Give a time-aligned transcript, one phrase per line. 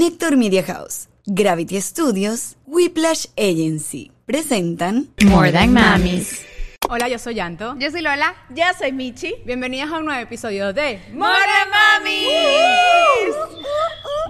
[0.00, 6.40] Connector Media House, Gravity Studios, Whiplash Agency presentan More Than Mamis.
[6.88, 7.76] Hola, yo soy Yanto.
[7.78, 8.34] Yo soy Lola.
[8.48, 9.34] Yo soy Michi.
[9.44, 13.59] Bienvenidas a un nuevo episodio de More Than Mamis.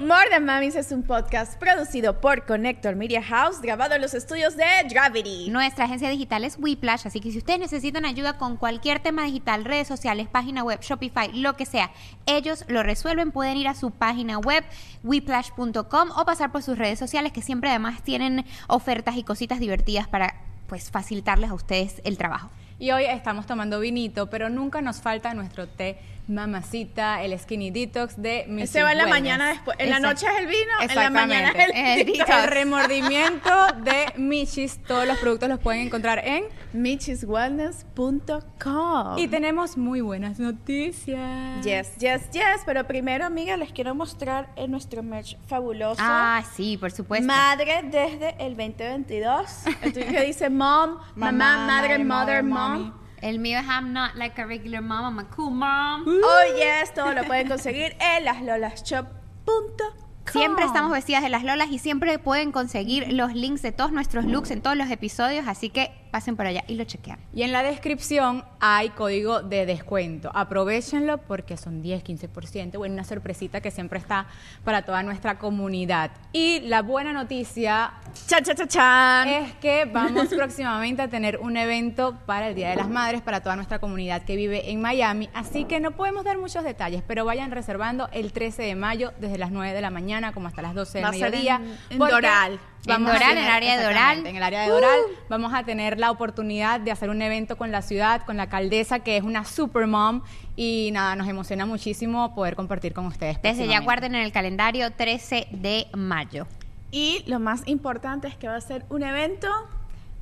[0.00, 4.56] More Than Mamis es un podcast producido por Connector Media House, grabado en los estudios
[4.56, 5.50] de Gravity.
[5.50, 9.62] Nuestra agencia digital es Whiplash, así que si ustedes necesitan ayuda con cualquier tema digital,
[9.62, 11.90] redes sociales, página web, Shopify, lo que sea,
[12.24, 13.30] ellos lo resuelven.
[13.30, 14.64] Pueden ir a su página web,
[15.04, 20.08] whiplash.com, o pasar por sus redes sociales, que siempre además tienen ofertas y cositas divertidas
[20.08, 20.34] para
[20.66, 22.50] pues facilitarles a ustedes el trabajo.
[22.78, 25.98] Y hoy estamos tomando vinito, pero nunca nos falta nuestro té
[26.30, 29.20] mamacita, el skinny detox de Michis Se va en la Wellness.
[29.20, 29.76] mañana después.
[29.80, 32.18] En la noche es el vino, en la mañana es el El detox.
[32.28, 32.44] detox.
[32.44, 33.50] El remordimiento
[33.84, 34.80] de Michis.
[34.86, 36.44] Todos los productos los pueden encontrar en.
[36.72, 39.18] Michiswellness.com.
[39.18, 41.64] Y tenemos muy buenas noticias.
[41.64, 42.62] Yes, yes, yes.
[42.64, 46.00] Pero primero, amiga, les quiero mostrar eh, nuestro merch fabuloso.
[46.02, 47.26] Ah, sí, por supuesto.
[47.26, 49.44] Madre desde el 2022.
[49.82, 52.92] El tuyo que dice mom, mamá, madre, mother, mom.
[53.20, 56.04] El mío es I'm not like a regular mom, I'm a cool mom.
[56.06, 60.10] Oh, yes, todo lo pueden conseguir en laslolashop.com.
[60.30, 64.24] Siempre estamos vestidas de las lolas y siempre pueden conseguir los links de todos nuestros
[64.24, 67.18] looks en todos los episodios, así que pasen por allá y lo chequean.
[67.34, 70.30] Y en la descripción hay código de descuento.
[70.34, 72.76] Aprovechenlo porque son 10, 15%.
[72.78, 74.26] Bueno, una sorpresita que siempre está
[74.64, 76.10] para toda nuestra comunidad.
[76.32, 77.92] Y la buena noticia
[78.26, 79.28] Chan, chan, chan, chan.
[79.28, 83.40] es que vamos próximamente a tener un evento para el Día de las Madres para
[83.40, 85.28] toda nuestra comunidad que vive en Miami.
[85.34, 89.38] Así que no podemos dar muchos detalles, pero vayan reservando el 13 de mayo desde
[89.38, 91.56] las 9 de la mañana como hasta las 12 del Va a ser mediodía.
[91.56, 92.60] en- en porque Doral.
[92.86, 94.26] En a Doral, en el área de Doral.
[94.26, 97.70] En el área de Doral vamos a tener la oportunidad de hacer un evento con
[97.70, 100.22] la ciudad, con la alcaldesa que es una super mom
[100.56, 103.40] y nada, nos emociona muchísimo poder compartir con ustedes.
[103.42, 106.46] Desde ya guarden en el calendario 13 de mayo.
[106.90, 109.48] Y lo más importante es que va a ser un evento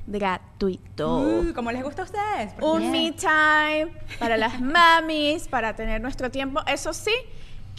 [0.09, 1.19] gratuito.
[1.19, 2.53] Uh, como les gusta a ustedes.
[2.61, 6.61] un me time para las mamis, para tener nuestro tiempo.
[6.67, 7.13] Eso sí,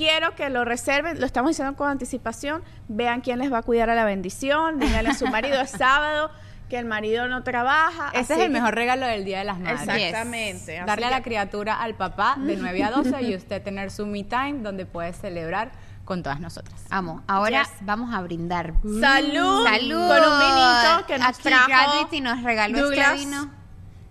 [0.00, 2.62] quiero que lo reserven, lo estamos diciendo con anticipación.
[2.88, 4.78] Vean quién les va a cuidar a la bendición.
[4.78, 6.30] Díganle a su marido es sábado
[6.70, 8.08] que el marido no trabaja.
[8.14, 9.82] Ese así es el que- mejor regalo del Día de las Madres.
[9.82, 10.82] Exactamente.
[10.86, 14.24] Darle a la criatura al papá de 9 a 12 y usted tener su me
[14.24, 15.72] time donde puede celebrar
[16.06, 16.80] con todas nosotras.
[16.88, 17.22] Amo.
[17.28, 17.72] Ahora Yes.
[17.82, 18.72] vamos a brindar.
[18.82, 19.64] Salud.
[19.66, 20.08] Salud.
[20.08, 23.14] Con un vinito que nos Aquí trajo Gravity nos regaló Douglas.
[23.14, 23.59] este vino.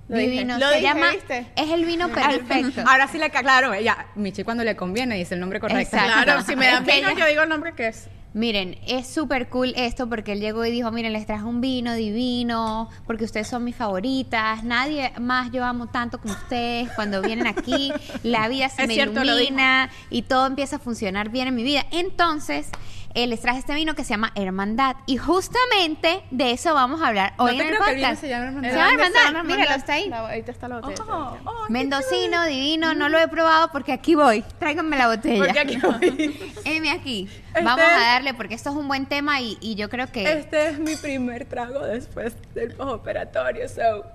[0.10, 0.32] Lo dije.
[0.32, 0.58] Divino.
[0.58, 1.12] Lo Se dije, llama.
[1.12, 1.48] ¿viste?
[1.56, 2.82] Es el vino perfecto.
[2.86, 5.96] Ahora sí le claro, ella, Michi cuando le conviene dice el nombre correcto.
[5.96, 6.24] Exacto.
[6.24, 8.10] Claro, si me dan vino, yo digo el nombre que es.
[8.34, 11.96] Miren, es súper cool esto porque él llegó y dijo, miren, les traje un vino
[11.96, 17.48] divino, porque ustedes son mis favoritas, nadie más yo amo tanto como ustedes, cuando vienen
[17.48, 17.92] aquí,
[18.22, 21.64] la vida se Es me cierto, ilumina y todo empieza a funcionar bien en mi
[21.64, 21.88] vida.
[21.92, 22.70] Entonces,
[23.16, 27.08] eh, les traje este vino que se llama Hermandad y justamente de eso vamos a
[27.08, 28.22] hablar No hoy te en el creo que el vino podcast.
[28.22, 28.70] se llama Hermandad.
[28.70, 30.10] Se llama ¿Dónde Hermandad, está la míralo, está ahí.
[30.10, 31.04] La- ahí está la botella.
[31.10, 34.44] Oh, oh, qué Mendocino, divino, no lo he probado porque aquí voy.
[34.60, 35.44] Tráiganme la botella.
[35.46, 36.54] Porque aquí voy.
[36.66, 37.28] Heme aquí.
[37.48, 40.32] Este- Vamos a darle porque esto es un buen tema y, y yo creo que...
[40.32, 44.06] Este es mi primer trago después del postoperatorio, so.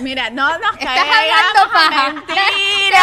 [0.00, 3.02] Mira, no nos caigamos a mentiras.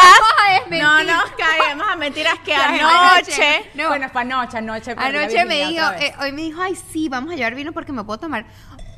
[0.69, 0.81] a.
[0.81, 3.69] No nos caigamos a mentiras que Anoche.
[3.75, 3.87] No.
[3.89, 4.95] Bueno, fue anoche, anoche.
[4.97, 8.03] Anoche me dijo, eh, hoy me dijo, ay sí, vamos a llevar vino porque me
[8.03, 8.45] puedo tomar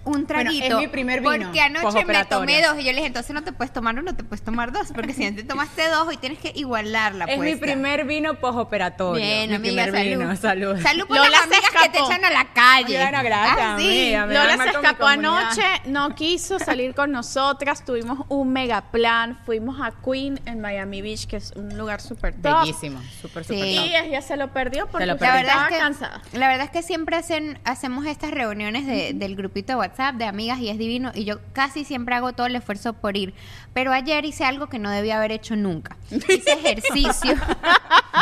[0.06, 0.66] un Bueno, traguito.
[0.66, 3.44] es mi primer vino, Porque anoche me tomé dos y yo le dije, entonces no
[3.44, 6.18] te puedes tomar uno, te puedes tomar dos, porque si no te tomaste dos hoy
[6.18, 7.66] tienes que igualar la Es mi apuesta.
[7.66, 9.24] primer vino postoperatorio.
[9.26, 10.20] Bien, mi amiga, primer salud.
[10.20, 10.82] vino, salud.
[10.82, 12.98] Salud por Lola las amigas que te echan a la calle.
[12.98, 14.14] Bueno, gracias, Ah, sí.
[14.14, 14.26] amiga.
[14.26, 19.80] Me Lola se escapó anoche, no quiso salir con nosotras, tuvimos un mega plan, fuimos
[19.82, 22.62] a Queen en Miami Beach, que es un lugar súper top.
[22.62, 23.76] Bellísimo, súper, súper Sí.
[23.78, 23.86] top.
[23.86, 25.34] Y ella se lo perdió porque lo La perdí.
[25.38, 26.22] verdad, estaba es que, cansada.
[26.34, 30.26] la verdad es que siempre hacen, hacemos estas reuniones de- del grupito de WhatsApp de
[30.26, 33.34] amigas y es divino y yo casi siempre hago todo el esfuerzo por ir.
[33.74, 35.98] Pero ayer hice algo que no debía haber hecho nunca.
[36.12, 37.34] Hice ejercicio.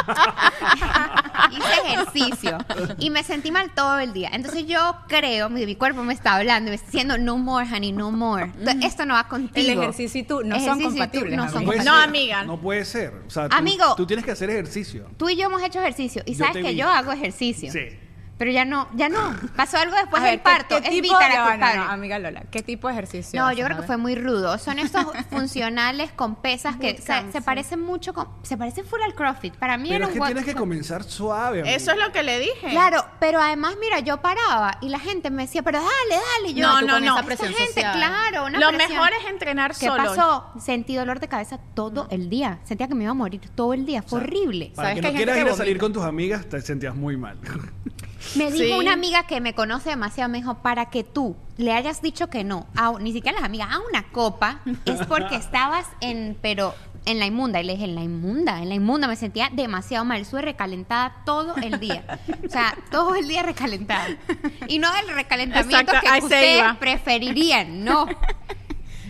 [1.51, 2.57] hice ejercicio
[2.98, 4.30] y me sentí mal todo el día.
[4.34, 7.92] Entonces yo creo, mi, mi cuerpo me está hablando, me está diciendo no more, honey,
[7.92, 8.45] no more.
[8.45, 9.72] Entonces, Esto no va contigo.
[9.72, 11.84] El ejercicio y tú no son Ejercicio y tú compatibles, no son amiga.
[11.84, 12.44] No, amiga.
[12.44, 13.13] No puede ser.
[13.28, 13.95] O sea, tú, Amigo.
[13.95, 15.07] tú tienes que hacer ejercicio.
[15.18, 16.75] Tú y yo hemos hecho ejercicio y sabes que vi.
[16.75, 17.72] yo hago ejercicio.
[17.72, 17.90] Sí.
[18.42, 19.36] Pero ya no, ya no.
[19.56, 20.82] Pasó algo después A del ver, ¿qué- parto.
[20.82, 21.78] ¿qué, es tipo Vita de- la no, culpable.
[21.78, 23.40] no, amiga Lola, ¿qué tipo de ejercicio?
[23.40, 24.58] No, yo creo que fue muy rudo.
[24.58, 29.54] Son estos funcionales con pesas que se, parecen mucho con, se parecen full al CrossFit.
[29.58, 31.62] Para mí Pero era es un que tienes que comenzar suave.
[31.76, 32.70] Eso es lo que le dije.
[32.72, 35.92] Claro, pero además, mira, yo paraba y la gente me decía, pero dale,
[36.40, 36.50] dale.
[36.50, 37.14] Y Yo, No, no, con no.
[37.18, 38.90] esa presión gente, claro, una Lo presión.
[38.94, 40.04] mejor es entrenar ¿Qué solo.
[40.04, 40.46] pasó?
[40.60, 42.58] Sentí dolor de cabeza todo el día.
[42.64, 44.02] Sentía que me iba a morir todo el día.
[44.02, 44.72] Fue horrible.
[44.76, 47.38] Para ¿Sabes que no quieras ir a salir con tus amigas, te sentías muy mal.
[48.35, 48.71] Me dijo Sí.
[48.79, 52.44] una amiga que me conoce demasiado, me dijo, para que tú le hayas dicho que
[52.44, 56.73] no, a- ni siquiera a las amigas, a una copa, es porque estabas en, pero
[57.06, 57.59] en la inmunda.
[57.62, 61.15] Y le dije, en la inmunda, en la inmunda, me sentía demasiado mal, estuve recalentada
[61.25, 62.03] todo el día.
[62.45, 64.07] O sea, todo el día recalentada.
[64.68, 66.75] Y no el recalentamiento Exacto, que ustedes iba.
[66.79, 68.06] preferirían, no.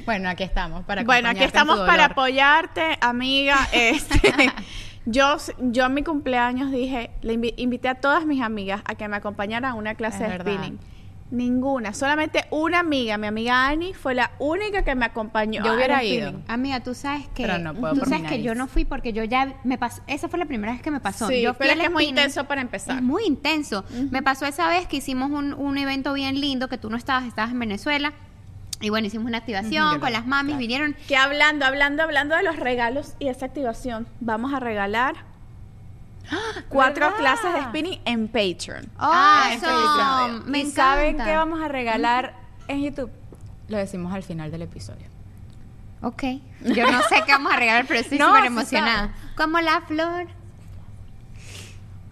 [0.06, 3.68] Bueno, aquí estamos para Bueno, aquí estamos para apoyarte, amiga.
[3.72, 4.52] Este,
[5.06, 9.08] yo, yo en mi cumpleaños dije, le invi- invité a todas mis amigas a que
[9.08, 10.54] me acompañaran a una clase Es de verdad.
[10.54, 10.80] spinning.
[11.32, 15.64] Ninguna, solamente una amiga, mi amiga Annie, fue la única que me acompañó.
[15.64, 16.20] Yo hubiera spinning.
[16.20, 16.42] ido.
[16.50, 19.24] Amiga, tú sabes que Pero no puedo tú sabes que yo no fui porque yo
[19.24, 21.30] ya me pasó, esa fue la primera vez que me pasó.
[21.30, 22.20] Sí, yo fui pero es que es muy spinning.
[22.24, 22.98] intenso para empezar.
[22.98, 23.86] Es muy intenso.
[24.12, 27.24] Me pasó esa vez que hicimos un, un evento bien lindo, que tú no estabas,
[27.26, 28.12] estabas en Venezuela.
[28.82, 30.96] Y bueno, hicimos una activación con las mamis, vinieron.
[31.08, 35.16] Que hablando, hablando, hablando de los regalos y esa activación, vamos a regalar
[36.70, 37.20] cuatro ¿verdad?
[37.20, 38.90] clases de spinning en Patreon.
[39.00, 40.44] ¡Oh, en eso!
[40.46, 41.26] Me ¿Y saben encanta.
[41.26, 42.34] qué vamos a regalar
[42.68, 43.12] en YouTube?
[43.68, 45.08] Lo decimos al final del episodio.
[46.02, 46.24] Ok.
[46.62, 49.14] Yo no sé qué vamos a regalar, pero estoy No, súper sí emocionada.
[49.36, 50.28] Como la flor.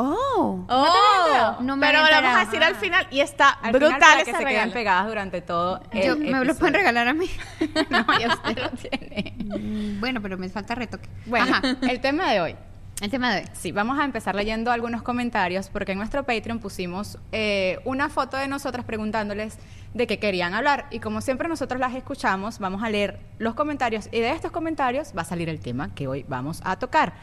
[0.02, 0.66] Oh.
[0.70, 4.00] Oh, No me pero lo vamos a decir al final y está Al brutal final,
[4.00, 4.58] para ese que se regalo.
[4.62, 7.30] queden pegadas durante todo el Yo- ¿Me lo pueden regalar a mí?
[7.90, 9.34] no, ya usted lo tiene.
[9.38, 11.10] Mm, bueno, pero me falta retoque.
[11.26, 11.62] Bueno, Ajá.
[11.82, 12.56] el tema de hoy.
[13.02, 13.48] El tema de hoy.
[13.54, 18.38] Sí, vamos a empezar leyendo algunos comentarios porque en nuestro Patreon pusimos eh, una foto
[18.38, 19.58] de nosotras preguntándoles
[19.94, 24.08] de qué querían hablar y como siempre nosotros las escuchamos, vamos a leer los comentarios
[24.12, 27.14] y de estos comentarios va a salir el tema que hoy vamos a tocar.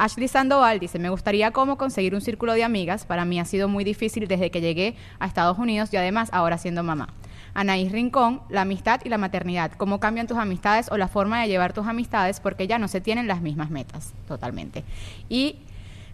[0.00, 3.04] Ashley Sandoval dice, me gustaría cómo conseguir un círculo de amigas.
[3.04, 6.56] Para mí ha sido muy difícil desde que llegué a Estados Unidos y además ahora
[6.56, 7.10] siendo mamá.
[7.52, 9.72] Anaís Rincón, la amistad y la maternidad.
[9.72, 13.02] ¿Cómo cambian tus amistades o la forma de llevar tus amistades porque ya no se
[13.02, 14.14] tienen las mismas metas?
[14.26, 14.84] Totalmente.
[15.28, 15.56] Y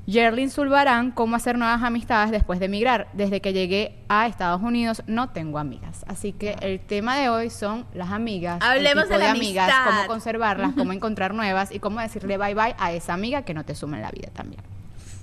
[0.06, 3.08] Yerlin Zulbarán, ¿cómo hacer nuevas amistades después de emigrar?
[3.12, 6.04] Desde que llegué a Estados Unidos no tengo amigas.
[6.06, 8.60] Así que el tema de hoy son las amigas.
[8.62, 9.96] el Hablemos tipo de la amigas, amistad.
[9.96, 13.64] cómo conservarlas, cómo encontrar nuevas y cómo decirle bye bye a esa amiga que no
[13.64, 14.62] te suma en la vida también.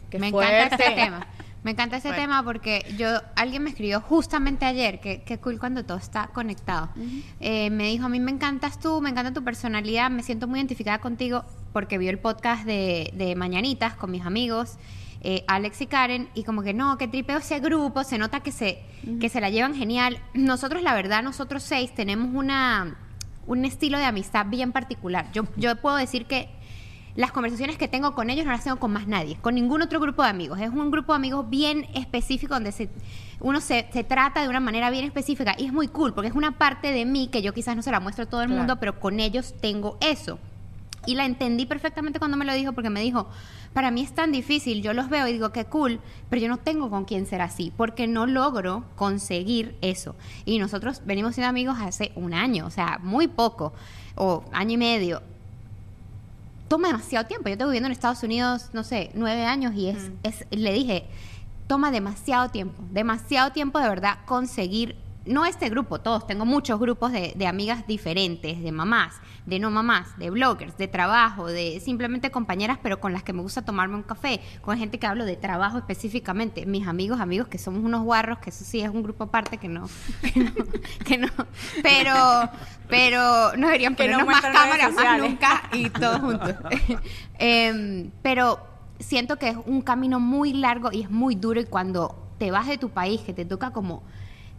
[0.09, 0.57] Qué me fuerte.
[0.65, 1.27] encanta este tema.
[1.63, 2.21] Me encanta ese Bueno.
[2.24, 6.89] tema porque yo alguien me escribió justamente ayer, que, que cool cuando todo está conectado.
[7.39, 10.60] Eh, me dijo, a mí me encantas tú, me encanta tu personalidad, me siento muy
[10.60, 14.77] identificada contigo porque vio el podcast de, de Mañanitas con mis amigos,
[15.21, 18.51] eh, Alex y Karen, y como que no, que tripeo ese grupo, se nota que
[18.51, 18.83] se,
[19.21, 20.19] que se la llevan genial.
[20.33, 22.98] Nosotros, la verdad, nosotros seis tenemos una,
[23.48, 25.31] un estilo de amistad bien particular.
[25.31, 26.50] Yo, yo puedo decir que
[27.15, 30.00] las conversaciones que tengo con ellos no las tengo con más nadie, con ningún otro
[30.00, 30.60] grupo de amigos.
[30.60, 32.89] Es un grupo de amigos bien específico donde se,
[33.39, 36.36] uno se, se trata de una manera bien específica y es muy cool porque es
[36.36, 38.60] una parte de mí que yo quizás no se la muestro a todo el Claro.
[38.60, 40.39] mundo, pero con ellos tengo eso.
[41.06, 43.27] Y la entendí perfectamente cuando me lo dijo porque me dijo,
[43.74, 46.00] para mí es tan difícil, yo los veo y digo, qué cool,
[46.30, 50.15] pero yo no tengo con quién ser así, porque no logro conseguir eso.
[50.45, 53.74] Y nosotros venimos siendo amigos hace un año, o sea, muy poco,
[54.15, 55.21] o año y medio
[56.73, 57.49] toma demasiado tiempo.
[57.49, 61.05] Yo tengo viviendo en Estados Unidos, no sé, nueve años y es, es le dije,
[61.67, 67.11] toma demasiado tiempo, demasiado tiempo de verdad conseguir, no este grupo, todos, tengo muchos grupos
[67.11, 69.15] de, de amigas diferentes, de mamás,
[69.45, 73.41] de no mamás, de bloggers, de trabajo, de simplemente compañeras, pero con las que me
[73.41, 77.57] gusta tomarme un café, con gente que hablo de trabajo específicamente, mis amigos, amigos que
[77.57, 79.88] somos unos guarros, que eso sí es un grupo aparte que no,
[80.21, 80.51] que no,
[81.05, 81.27] que no.
[81.81, 82.50] pero,
[82.89, 86.55] pero no deberían no ponernos más cámaras más nunca y todos juntos.
[87.39, 88.59] Em, pero
[89.00, 92.67] siento que es un camino muy largo y es muy duro y cuando te vas
[92.67, 94.03] de tu país, que te toca como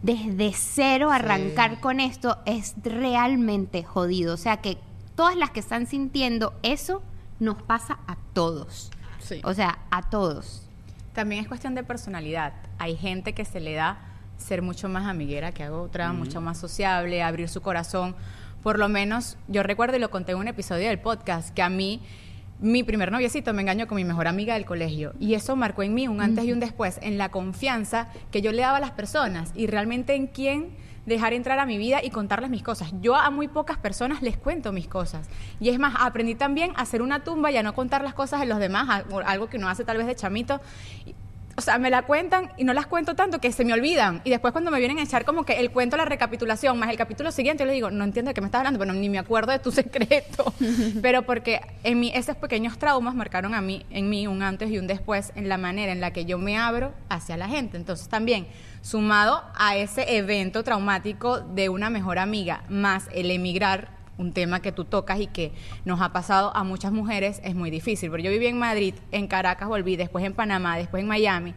[0.05, 4.35] desde cero arrancar con esto, es realmente jodido.
[4.35, 4.77] O sea que
[5.15, 7.01] todas las que están sintiendo eso
[7.39, 8.91] nos pasa a todos.
[9.17, 9.41] Sí.
[9.43, 10.69] O sea, a todos.
[11.13, 12.53] También es cuestión de personalidad.
[12.77, 13.97] Hay gente que se le da
[14.37, 18.15] ser mucho más amiguera que a otra, mucho más sociable, abrir su corazón.
[18.61, 21.69] Por lo menos, yo recuerdo y lo conté en un episodio del podcast, que a
[21.69, 21.99] mí,
[22.59, 25.13] mi primer noviecito me engañó con mi mejor amiga del colegio.
[25.19, 28.51] Y eso marcó en mí un antes y un después, en la confianza que yo
[28.51, 30.69] le daba a las personas y realmente en quién
[31.05, 32.91] dejar entrar a mi vida y contarles mis cosas.
[33.01, 35.27] Yo a muy pocas personas les cuento mis cosas.
[35.59, 38.39] Y es más, aprendí también a hacer una tumba y a no contar las cosas
[38.39, 40.61] de los demás, algo que uno hace tal vez de chamito.
[41.57, 44.21] O sea, me la cuentan y no las cuento tanto que se me olvidan.
[44.25, 46.97] Y después cuando me vienen a echar como que el cuento, la recapitulación, más el
[46.97, 49.19] capítulo siguiente, yo le digo, no entiendo de qué me estás hablando, pero ni me
[49.19, 50.53] acuerdo de tu secreto.
[51.01, 54.79] pero porque en mí, esos pequeños traumas marcaron a mí, en mí un antes y
[54.79, 57.77] un después en la manera en la que yo me abro hacia la gente.
[57.77, 58.47] Entonces también,
[58.81, 64.71] sumado a ese evento traumático de una mejor amiga, más el emigrar, un tema que
[64.71, 65.51] tú tocas y que
[65.83, 68.09] nos ha pasado a muchas mujeres, es muy difícil.
[68.11, 71.53] Pero yo viví en Madrid, en Caracas volví, después en Panamá, después en Miami.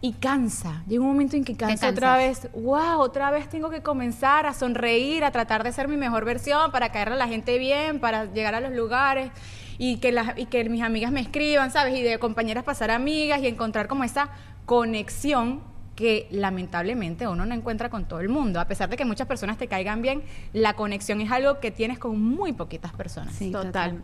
[0.00, 0.82] y cansa.
[0.86, 2.48] Llega un momento en que cansa otra vez.
[2.52, 6.70] Wow, otra vez tengo que comenzar a sonreír, a tratar de ser mi mejor versión
[6.72, 9.30] para caerle a la gente bien, para llegar a los lugares
[9.78, 11.96] y que, las, y que mis amigas me escriban, ¿sabes?
[11.96, 14.28] Y de compañeras pasar a amigas y encontrar como esa
[14.66, 15.62] conexión
[15.94, 18.60] que lamentablemente uno no encuentra con todo el mundo.
[18.60, 20.22] A pesar de que muchas personas te caigan bien,
[20.52, 23.34] la conexión es algo que tienes con muy poquitas personas.
[23.34, 24.02] Sí, total.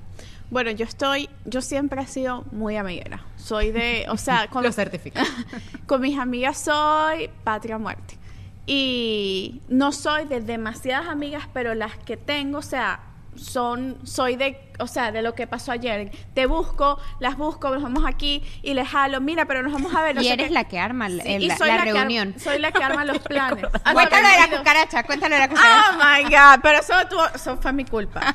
[0.50, 3.24] Bueno, yo estoy, yo siempre he sido muy amiguera.
[3.36, 5.24] Soy de, o sea, con, Lo certifica.
[5.86, 8.18] con mis amigas soy patria muerte.
[8.66, 13.00] Y no soy de demasiadas amigas, pero las que tengo, o sea,
[13.40, 16.10] son, soy de, o sea, de lo que pasó ayer.
[16.34, 20.02] Te busco, las busco, nos vamos aquí y les jalo, mira, pero nos vamos a
[20.02, 20.14] ver.
[20.16, 20.54] no Y sé eres qué.
[20.54, 22.34] la que arma el- Sí, la, soy la que reunión.
[22.38, 23.64] soy la que arma los planes.
[23.84, 25.90] Ah, Cuéntalo de la cucaracha, cuéntalo de la cucaracha.
[25.90, 26.78] Oh my God, pero
[27.34, 28.34] eso, fue mi culpa.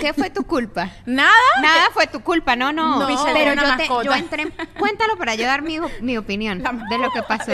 [0.00, 0.88] ¿Qué fue tu culpa?
[1.04, 1.30] Nada.
[1.60, 3.00] Nada fue tu culpa, no, no.
[3.00, 3.06] No.
[3.34, 4.46] Pero yo, te- yo entré.
[4.78, 7.52] Cuéntalo para yo dar mi, mi opinión de lo que pasó.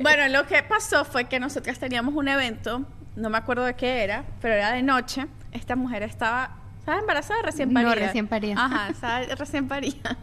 [0.00, 2.82] Bueno, lo que pasó fue que nosotras teníamos un evento,
[3.16, 5.26] no me acuerdo de qué era, pero era de noche.
[5.52, 7.42] Esta mujer estaba, ¿estaba embarazada?
[7.42, 7.94] Recién No, parida.
[8.06, 8.54] recién parida.
[8.64, 10.16] Ajá, estaba recién parida.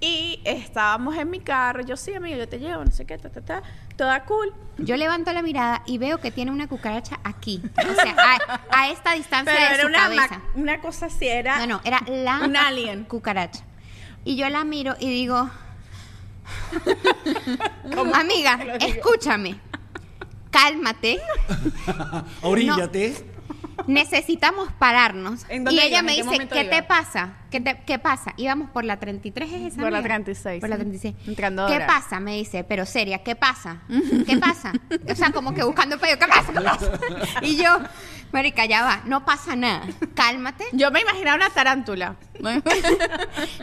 [0.00, 3.30] Y estábamos en mi carro, yo sí, amiga, yo te llevo, no sé qué, ta,
[3.30, 3.62] ta, ta,
[3.96, 4.52] toda cool.
[4.76, 7.62] Yo levanto la mirada y veo que tiene una cucaracha aquí.
[7.78, 10.38] O sea, a, a esta distancia Pero de era su una, cabeza.
[10.38, 11.58] ma- una cosa así, era...
[11.58, 13.04] No, no, era la Un alien.
[13.04, 13.62] cucaracha.
[14.26, 15.48] Y yo la miro y digo,
[18.14, 19.58] amiga, escúchame,
[20.50, 21.20] cálmate,
[22.42, 23.33] Oríllate.
[23.86, 25.44] Necesitamos pararnos.
[25.48, 27.34] ¿En Y ella me ¿En qué dice, ¿qué te pasa?
[27.54, 28.34] ¿Qué, te- qué pasa?
[28.36, 29.80] Íbamos por la 33, ¿es esa?
[29.82, 30.14] Por la amiga?
[30.16, 30.80] 36, Por la sí.
[30.82, 31.14] 36.
[31.28, 31.86] Entrando ¿Qué ahora.
[31.86, 32.18] pasa?
[32.18, 33.82] Me dice, pero seria, ¿qué pasa?
[34.26, 34.72] ¿Qué pasa?
[35.08, 36.52] O sea, como que buscando pello, ¿qué pasa?
[36.52, 36.90] ¿Qué pasa?
[37.42, 37.78] Y yo,
[38.32, 42.16] marica, ya va, no pasa nada, cálmate, Yo me imaginaba una tarántula.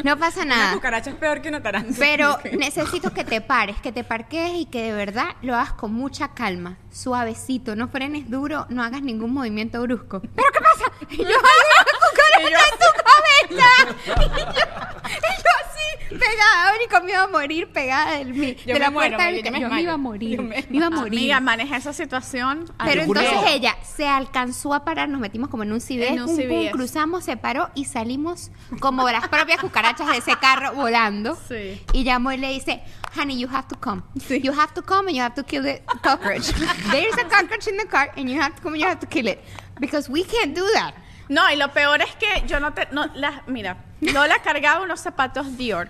[0.05, 0.73] no pasa Una nada.
[0.75, 1.97] cucaracha es peor que una tarántula.
[1.99, 5.93] Pero necesito que te pares, que te parques y que de verdad lo hagas con
[5.93, 10.21] mucha calma, suavecito, no frenes duro, no hagas ningún movimiento brusco.
[10.21, 10.85] ¿Pero qué pasa?
[11.09, 13.67] Y yo, ¡hay cucaracha en tu cabeza!
[15.11, 18.73] Y yo, y yo así, pegada, único me iba a morir pegada del, mi- Yo
[18.75, 20.43] de la me muero, puerta yo del me ca- yo me iba a morir, Yo
[20.43, 21.19] me, me- iba a morir.
[21.19, 22.71] Amiga, maneja esa situación.
[22.85, 26.07] Pero Te juro entonces ella se alcanzó a parar, nos metimos como en un CBS,
[26.13, 30.35] En un pum, pum, cruzamos, se paró y salimos como las propias cucarachas de ese
[30.37, 31.37] carro volando.
[31.49, 31.81] Sí.
[31.93, 32.81] Y llamó y le dice,
[33.19, 34.01] honey, you have to come.
[34.29, 36.51] You have to come and you have to kill the cockroach.
[36.91, 39.07] There's a cockroach in the car and you have to come and you have to
[39.07, 39.39] kill it.
[39.79, 40.93] Because we can't do that.
[41.31, 42.87] No, y lo peor es que yo no te.
[42.91, 45.89] No, las, mira, Lola cargaba unos zapatos Dior.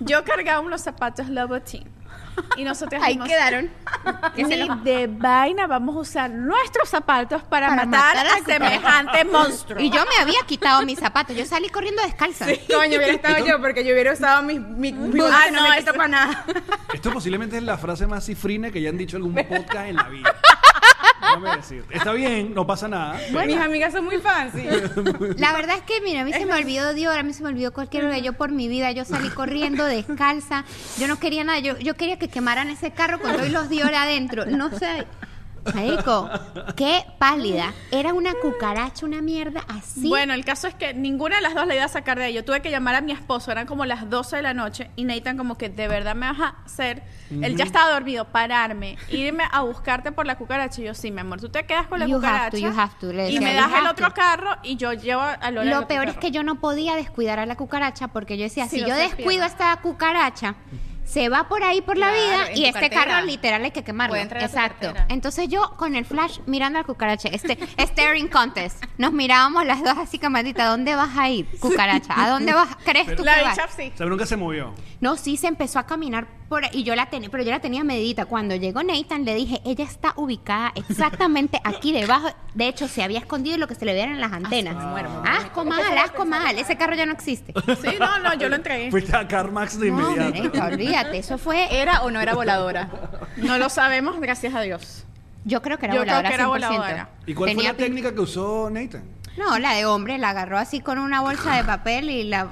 [0.00, 1.86] Yo cargaba unos zapatos Louboutin.
[2.56, 3.70] Y nosotros Ahí dijimos, quedaron.
[4.34, 8.26] Que se Ni los- de vaina vamos a usar nuestros zapatos para, Para matar, matar
[8.26, 9.78] a a, semejante monstruo.
[9.82, 11.36] Y yo me había quitado mis zapatos.
[11.36, 12.46] Yo salí corriendo descalza.
[12.46, 15.76] Coño, hubiera estado yo porque yo hubiera usado mis mi, mi Ah, no, no, me
[15.76, 16.44] quito eso- para nada.
[16.94, 19.96] Esto posiblemente es la frase más cifrina que ya han dicho en algún podcast en
[19.96, 20.34] la vida.
[21.40, 21.96] Déjame decirte.
[21.96, 23.18] Está bien, no pasa nada.
[23.32, 24.64] pero- Mis amigas son muy fancy.
[25.38, 27.48] La verdad es que, mira, a mí se me olvidó Dior, a mí se me
[27.48, 28.18] olvidó cualquier hora.
[28.18, 30.64] Yo por mi vida, yo salí corriendo descalza.
[30.98, 31.58] Yo no quería nada.
[31.58, 34.46] Yo, yo quería que quemaran ese carro con todos los Dior adentro.
[34.46, 35.06] No sé.
[35.74, 36.28] Marico,
[36.76, 37.72] qué pálida.
[37.90, 40.08] Era una cucaracha, una mierda así.
[40.08, 42.34] Bueno, el caso es que ninguna de las dos la iba a sacar de ahí.
[42.34, 45.04] Yo tuve que llamar a mi esposo, eran como las 12 de la noche, y
[45.04, 49.44] Nathan como que de verdad me vas a hacer, él ya estaba dormido, pararme, irme
[49.50, 50.80] a buscarte por la cucaracha.
[50.80, 52.50] Y yo, sí, mi amor, tú te quedas con la You have cucaracha.
[52.50, 54.14] to, you have to, le y me das el otro to.
[54.14, 55.80] carro y yo llevo a Lola.
[55.80, 58.80] Lo peor es que yo no podía descuidar a la cucaracha porque yo decía, Sí,
[58.80, 60.54] si yo descuido a esta cucaracha,
[61.12, 63.04] se va por ahí por la Claro, vida y este cartera.
[63.04, 64.16] carro literal hay que quemarlo.
[64.16, 64.94] Exacto.
[65.08, 69.82] Entonces yo con el flash mirando a la cucaracha, este staring contest, nos mirábamos las
[69.84, 72.14] dos así camadita, ¿a dónde vas a ir, cucaracha?
[72.16, 72.68] ¿A dónde vas?
[72.84, 73.58] ¿Crees tú La que vas?
[73.76, 73.90] sí.
[73.94, 74.72] O sea, nunca se movió.
[75.00, 77.82] No, sí se empezó a caminar por y yo la tenía, pero yo la tenía
[77.82, 78.26] medita.
[78.26, 82.28] Cuando llegó Nathan le dije, ella está ubicada exactamente aquí debajo.
[82.52, 84.76] De hecho, se había escondido lo que se le vieran las antenas.
[85.24, 86.58] Asco mal, asco mal.
[86.58, 87.54] Ese carro ya no existe.
[87.80, 88.90] Sí, no, no, yo lo entregué.
[88.90, 90.30] Fuiste a CarMax de No, inmediato.
[90.38, 91.18] marica, olvídate.
[91.18, 91.68] Eso fue.
[91.80, 92.90] ¿Era o no era voladora?
[93.38, 95.06] No lo sabemos, gracias a Dios.
[95.46, 96.28] Yo creo que era Yo creo voladora.
[96.28, 96.48] que era 100%.
[96.48, 97.08] voladora.
[97.26, 99.04] ¿Y cuál fue la técnica que usó Nathan?
[99.38, 102.48] No, la de hombre la agarró así con una bolsa de papel y la.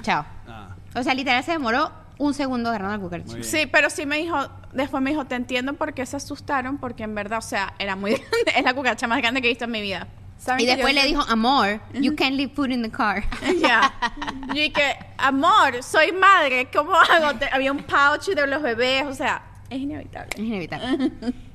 [0.00, 0.24] Chao.
[0.48, 3.26] Ah, O sea, literal se demoró un segundo agarrando la cucaracha.
[3.30, 3.50] Muy bien.
[3.50, 4.36] Sí, pero sí me dijo,
[4.72, 7.96] después me dijo, te entiendo por qué se asustaron, porque en verdad, o sea, era
[7.96, 10.06] muy grande, es la cucaracha más grande que he visto en mi vida.
[10.36, 13.24] ¿Saben Y que después le soy- dijo, amor, you can't leave food in the car.
[13.60, 13.92] Ya.
[14.48, 17.36] Yo dije, amor, soy madre, ¿cómo hago?
[17.38, 20.30] Te- Había un pouch de los bebés, o sea, es inevitable.
[20.34, 21.10] Es inevitable.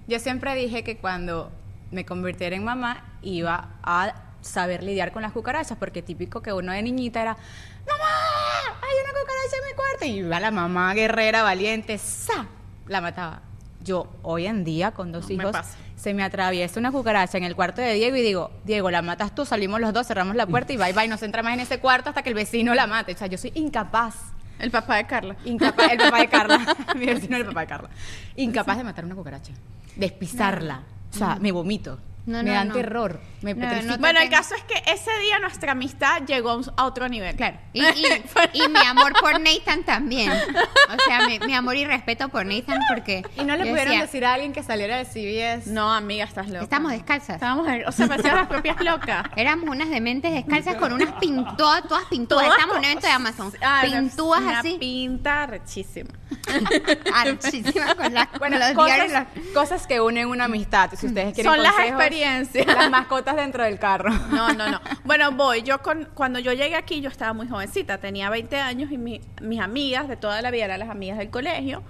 [0.08, 1.52] Yo siempre dije que cuando
[1.92, 6.74] me convirtiera en mamá iba a saber lidiar con las cucarachas, porque típico que uno
[6.74, 7.38] de niñita era,
[7.88, 12.48] mamá, hay una cucaracha en mi cuarto, y iba la mamá guerrera, valiente, ¡sa!
[12.88, 13.42] la mataba.
[13.82, 15.56] Yo hoy en día con dos No, hijos
[16.04, 19.34] se me atraviesa una cucaracha en el cuarto de Diego y digo, Diego, la matas
[19.34, 21.62] tú, salimos los dos, cerramos la puerta y bye bye, no se entra más en
[21.62, 23.14] ese cuarto hasta que el vecino la mate.
[23.14, 24.16] O sea, yo soy incapaz.
[24.60, 25.38] El papá de Carla.
[25.46, 26.76] Incapaz, el papá de Carla.
[26.96, 27.90] Mi vecino es el papá de Carla.
[28.36, 29.54] Incapaz de matar una cucaracha.
[29.96, 30.82] Despisarla.
[31.14, 31.98] O sea, me vomito.
[32.26, 32.74] No, me no, dan no.
[32.76, 33.20] terror.
[33.42, 33.92] Me No, petrifica.
[33.96, 37.36] no Bueno, el caso es que ese día nuestra amistad llegó a otro nivel.
[37.36, 37.58] Claro.
[37.74, 40.32] Y, y- y mi amor por Nathan también.
[40.32, 43.24] O sea, mi, mi amor y respeto por Nathan porque.
[43.38, 45.70] Y no le pudieron decía, decir a alguien que saliera de CBS.
[45.72, 46.64] No, amiga, estás loca.
[46.64, 47.36] Estamos descalzas.
[47.36, 49.26] Estábamos, o sea, parecían las propias locas.
[49.36, 52.46] Éramos unas dementes descalzas con unas pintuas, todas pintúas.
[52.46, 53.52] Todas Estamos en un evento de Amazon.
[53.62, 54.78] Ah, Pintúas una así.
[54.80, 56.10] pinta rechísima.
[57.14, 59.12] Archísimas con las Bueno, con los cosas, diarios.
[59.12, 60.90] las- cosas que unen una amistad.
[60.98, 61.74] Si ustedes quieren Son las
[62.14, 62.68] consejos, experiencias.
[62.78, 64.12] Las mascotas dentro del carro.
[64.32, 64.80] No, no, no.
[65.04, 65.64] Bueno, voy.
[65.64, 69.22] Yo con, cuando yo llegué aquí, yo estaba muy jovencita, tenía 20 años y mi-
[69.42, 71.84] mis amigas de toda la vida eran las amigas del colegio.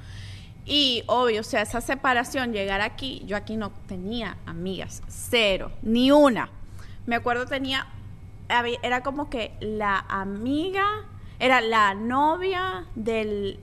[0.66, 6.10] Y obvio, o sea, esa separación, llegar aquí, yo aquí no tenía amigas, cero, ni
[6.12, 6.50] una.
[7.06, 7.86] Me acuerdo tenía,
[8.82, 10.86] era como que la amiga,
[11.40, 13.60] era la novia del,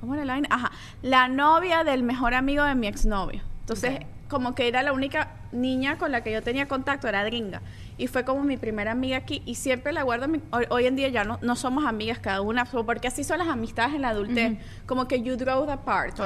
[0.00, 0.42] ¿cómo era la?
[0.50, 3.42] Ajá, la novia del mejor amigo de mi exnovio.
[3.60, 7.60] Entonces, como que era la única niña con la que yo tenía contacto, era gringa.
[7.98, 9.42] Y fue como mi primera amiga aquí.
[9.44, 10.28] Y siempre la guardo.
[10.28, 13.38] mi- hoy, hoy en día ya no, no somos amigas cada una, porque así son
[13.38, 14.52] las amistades en la adultez.
[14.86, 16.16] Como que you grow apart.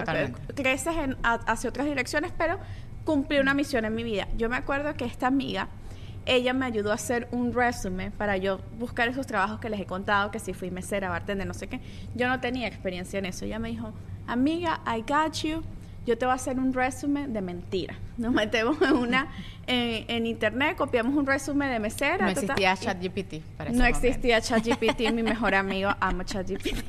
[0.54, 2.58] Creces en- a- hacia otras direcciones, pero
[3.04, 4.28] cumplí una misión en mi vida.
[4.36, 5.68] Yo me acuerdo que esta amiga,
[6.26, 9.86] ella me ayudó a hacer un resumen para yo buscar esos trabajos que les he
[9.86, 11.80] contado, que si fui mesera, bartender, no sé qué.
[12.14, 13.44] Yo no tenía experiencia en eso.
[13.46, 13.92] Ella me dijo,
[14.26, 15.62] amiga, I got you.
[16.06, 17.94] Yo te voy a hacer un resumen de mentira.
[18.16, 19.28] Nos metemos en una
[19.66, 22.24] en, en internet, copiamos un resumen de mesera.
[22.26, 23.34] No existía ChatGPT
[23.72, 26.84] no existía ChatGPT, mi mejor amigo ama ChatGPT.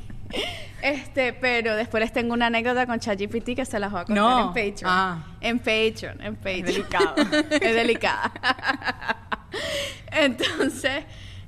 [0.82, 4.22] Este, pero después les tengo una anécdota con ChatGPT que se las voy a contar
[4.22, 4.40] No.
[4.40, 4.84] en Patreon.
[4.84, 5.24] Ah.
[5.40, 6.64] En Patreon, en Patreon.
[6.66, 7.14] delicado.
[7.50, 8.32] es delicada.
[10.12, 11.04] Entonces,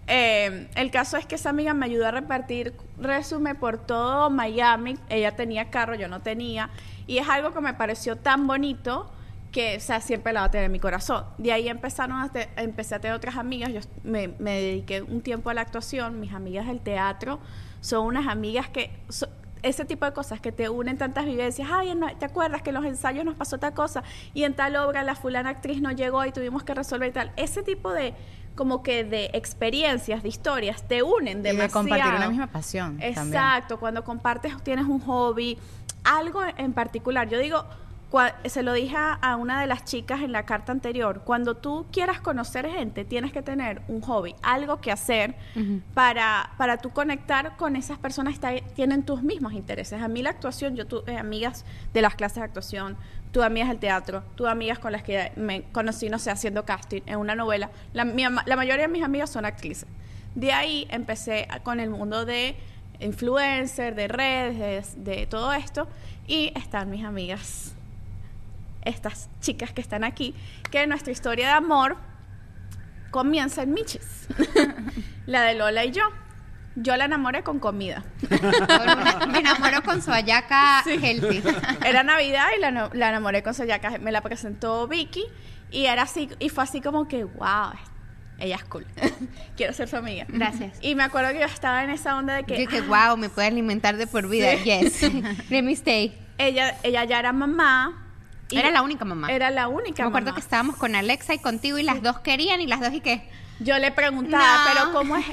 [0.06, 4.96] eh, el caso es que esa amiga me ayudó a repartir resumen por todo Miami.
[5.08, 6.70] Ella tenía carro, yo no tenía.
[7.08, 9.10] Y es algo que me pareció tan bonito
[9.50, 11.24] que, o sea, siempre la va a tener en mi corazón.
[11.38, 13.72] De ahí empezaron a te- a tener otras amigas.
[13.72, 16.20] Yo me, dediqué un tiempo a la actuación.
[16.20, 17.40] Mis amigas del teatro
[17.80, 18.90] son unas amigas que...
[19.62, 21.68] ese tipo de cosas que te unen tantas vivencias.
[21.72, 24.02] Ay, ¿te acuerdas que en los ensayos nos pasó tal cosa?
[24.34, 27.32] Y en tal obra la fulana actriz no llegó y tuvimos que resolver tal.
[27.36, 28.14] Ese tipo de
[28.58, 32.98] como que de experiencias, de historias, te unen Y de compartir una misma pasión.
[32.98, 33.14] también.
[33.14, 35.56] Exacto, cuando compartes, tienes un hobby,
[36.02, 37.28] algo en particular.
[37.28, 37.64] Yo digo,
[38.46, 42.20] se lo dije a, una de las chicas en la carta anterior, cuando tú quieras
[42.20, 45.34] conocer gente, tienes que tener un hobby, algo que hacer
[45.94, 50.00] para, para tú conectar con esas personas que tienen tus mismos intereses.
[50.02, 52.96] A mí la actuación, yo tuve amigas de las clases de actuación,
[53.32, 57.02] tuve amigas del teatro, tuve amigas con las que me conocí, no sé, haciendo casting
[57.06, 57.70] en una novela.
[57.92, 59.86] La, mi ama- la mayoría de mis amigas son actrices.
[60.34, 62.56] De ahí empecé con el mundo de
[63.00, 65.88] influencer, de redes, de, de todo esto.
[66.26, 67.74] Y están mis amigas,
[68.82, 70.34] estas chicas que están aquí,
[70.70, 71.96] que nuestra historia de amor
[73.10, 74.28] comienza en Michis.
[75.26, 76.02] la de Lola y yo.
[76.76, 78.04] Yo la enamoré con comida.
[78.30, 81.42] Una- me enamoro con su ayaca healthy.
[81.84, 83.98] Era Navidad y la, la enamoré con Soyaca.
[83.98, 85.24] Me la presentó Vicky
[85.72, 87.72] y era así, y fue así como que, wow,
[88.38, 88.86] ella es cool.
[89.56, 90.24] Quiero ser su amiga.
[90.28, 90.78] Gracias.
[90.80, 93.16] Y me acuerdo que yo estaba en esa onda de que, Yo que, ah, wow,
[93.16, 94.52] me puede alimentar de por vida.
[94.58, 94.62] Sí.
[94.64, 95.50] Yes.
[95.50, 96.16] Let me stay.
[96.38, 98.04] ella, ella ya era mamá.
[98.50, 99.30] Y Era la única mamá.
[99.32, 100.34] Era la única Me acuerdo mamá.
[100.36, 103.28] que estábamos con Alexa y contigo y las dos querían y las dos y qué.
[103.60, 104.70] Yo le preguntaba, No.
[104.72, 105.26] pero ¿cómo es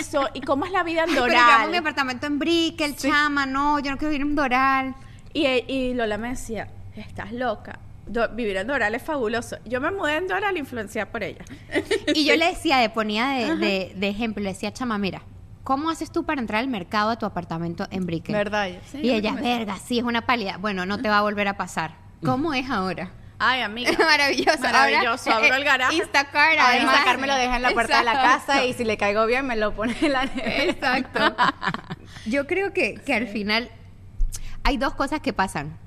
[0.00, 0.28] eso?
[0.34, 1.70] ¿Y cómo es la vida en Pero Doral?
[1.70, 4.94] mi apartamento en Brickell, chama, no, yo no quiero vivir en Doral.
[5.32, 7.78] Y, y Lola me decía, estás loca.
[8.06, 9.58] Do- vivir en Doral es fabuloso.
[9.66, 11.44] Yo me mudé en Doral influenciada por ella.
[12.14, 15.22] Y yo le decía, le ponía de, de- de ejemplo, le decía, chama, mira,
[15.62, 18.34] ¿cómo haces tú para entrar al mercado a tu apartamento en Brickell?
[18.34, 18.70] ¿Verdad?
[18.90, 20.56] Sí, y ella, verga, sí, es una pálida.
[20.56, 21.92] Bueno, no te va a volver a pasar.
[22.24, 23.10] ¿Cómo es ahora?
[23.38, 23.92] Ay, amiga.
[23.98, 24.58] Maravilloso.
[24.62, 25.30] Maravilloso.
[25.30, 25.94] Ahora, Abro el garaje.
[25.96, 26.96] Instacart, Ahí además.
[26.98, 29.46] sacar me lo deja en la puerta de la casa y si le caigo bien
[29.46, 30.64] me lo pone en la nevera.
[30.64, 31.36] Exacto.
[32.26, 33.70] Yo creo que, que al final
[34.64, 35.78] hay dos cosas que pasan.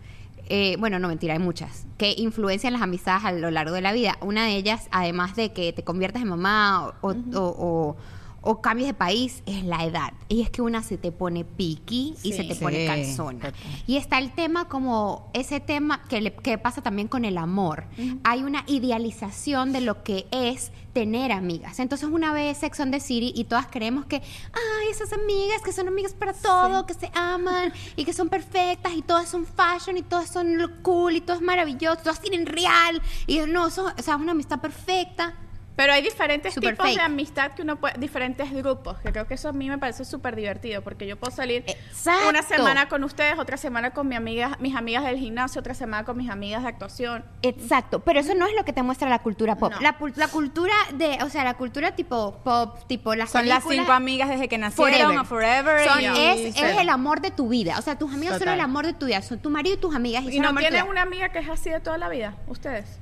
[0.53, 3.93] Eh, bueno, no mentira, hay muchas, que influencian las amistades a lo largo de la
[3.93, 4.17] vida.
[4.21, 7.97] Una de ellas, además de que te conviertas en mamá o, o- o-
[8.43, 10.13] o cambies de país es la edad.
[10.27, 13.39] Y es que una se te pone piqui y se te pone calzona.
[13.85, 17.85] Y está el tema como ese tema que, le- que pasa también con el amor.
[18.23, 21.79] Hay una idealización de lo que es tener amigas.
[21.79, 25.71] Entonces una vez Sex on the City y todas creemos que, ay, esas amigas que
[25.71, 29.97] son amigas para todo, que se aman y que son perfectas y todas son fashion
[29.97, 34.01] y todas son cool y todo es maravilloso, todas tienen real y no, son, o
[34.01, 35.35] sea, una amistad perfecta.
[35.81, 39.33] Pero hay diferentes Super tipos de amistad que uno puede, diferentes grupos, que creo que
[39.33, 42.29] eso a mí me parece súper divertido, porque yo puedo salir Exacto.
[42.29, 46.05] una semana con ustedes, otra semana con mi amiga, mis amigas del gimnasio, otra semana
[46.05, 47.25] con mis amigas de actuación.
[47.41, 49.73] Exacto, pero eso no es lo que te muestra la cultura pop.
[49.73, 49.79] No.
[49.81, 54.29] La, cultura de, o sea, la cultura tipo pop, tipo las Son las cinco amigas
[54.29, 55.17] desde que nacieron Forever.
[55.17, 55.89] o forever.
[55.89, 57.79] Son- es, es el amor de tu vida.
[57.79, 58.53] O sea, tus amigos son Total.
[58.53, 59.23] el amor de tu vida.
[59.23, 60.25] Son tu marido y tus amigas.
[60.25, 62.35] Y, ¿Y son no tienen una amiga que es así de toda la vida?
[62.45, 62.99] ¿Ustedes?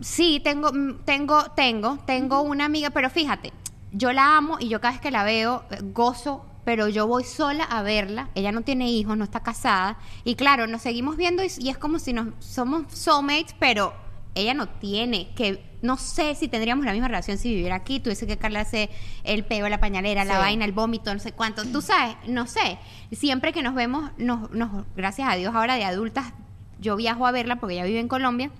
[0.00, 3.52] Sí, tengo, mm, tengo, tengo, tengo una amiga, pero fíjate,
[3.92, 7.24] yo la amo y yo cada vez que la veo eh, gozo, pero yo voy
[7.24, 8.30] sola a verla.
[8.34, 11.78] Ella no tiene hijos, no está casada y claro, nos seguimos viendo y, y es
[11.78, 13.92] como si nos somos soulmates, pero
[14.34, 18.26] ella no tiene que no sé si tendríamos la misma relación si viviera aquí, tuviese
[18.26, 18.88] que cargarse
[19.22, 21.62] el peo, la pañalera, la vaina, el vómito, no sé cuánto.
[21.66, 22.78] Tú sabes, no sé.
[23.12, 26.32] Siempre que nos vemos, nos, nos, gracias a Dios ahora de adultas,
[26.80, 28.50] yo viajo a verla porque ella vive en Colombia.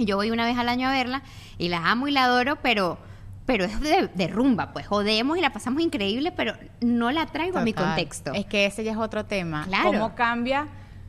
[0.00, 1.22] Y yo voy una vez al año a verla
[1.58, 2.98] y la amo y la adoro, pero
[3.44, 7.58] pero es de, de rumba, pues jodemos y la pasamos increíble, pero no la traigo
[7.58, 8.32] a mi contexto.
[8.32, 9.64] Es que ese ya es otro tema.
[9.66, 9.90] Claro.
[9.90, 10.68] ¿Cómo cambia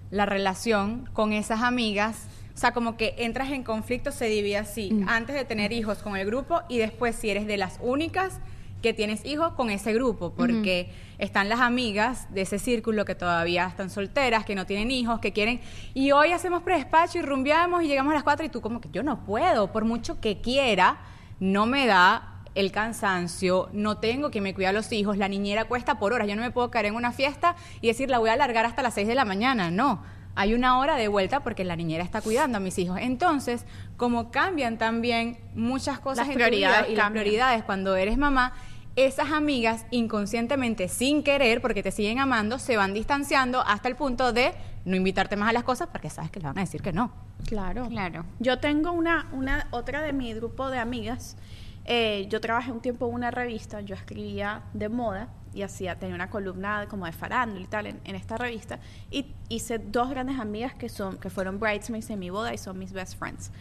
[0.10, 2.26] la relación con esas amigas?
[2.54, 4.92] O sea, como que entras en conflicto, se divide así.
[4.92, 5.08] Mm.
[5.08, 8.40] Antes de tener hijos con el grupo y después si eres de las únicas
[8.82, 13.68] que tienes hijos con ese grupo, porque están las amigas de ese círculo que todavía
[13.68, 15.62] están solteras, que no tienen hijos, que quieren,
[15.94, 18.90] y hoy hacemos predespacho y rumbeamos y llegamos a las 4 y tú como que
[18.92, 20.98] yo no puedo, por mucho que quiera,
[21.40, 25.66] no me da el cansancio, no tengo que me cuida a los hijos, la niñera
[25.66, 28.30] cuesta por horas, yo no me puedo caer en una fiesta y decir la voy
[28.30, 30.04] a alargar hasta las 6 de la mañana, no.
[30.34, 32.98] Hay una hora de vuelta porque la niñera está cuidando a mis hijos.
[33.02, 33.66] Entonces,
[33.98, 38.18] como cambian también muchas cosas Las en tu vida prioridades y las prioridades cuando eres
[38.18, 38.54] mamá,
[38.96, 44.34] esas amigas inconscientemente, sin querer, porque te siguen amando, se van distanciando hasta el punto
[44.34, 46.92] de no invitarte más a las cosas porque sabes que le van a decir que
[46.92, 47.12] no.
[47.46, 47.88] Claro.
[47.88, 48.26] Claro.
[48.40, 51.38] Yo tengo una, una otra de mi grupo de amigas.
[51.86, 56.16] eh, yo trabajé un tiempo en una revista, yo escribía de moda y hacía, tenía
[56.16, 58.80] una columna como de farándula y tal en, en esta revista.
[59.10, 62.78] Y hice dos grandes amigas que son, que fueron bridesmaids en mi boda y son
[62.78, 63.52] mis best friends.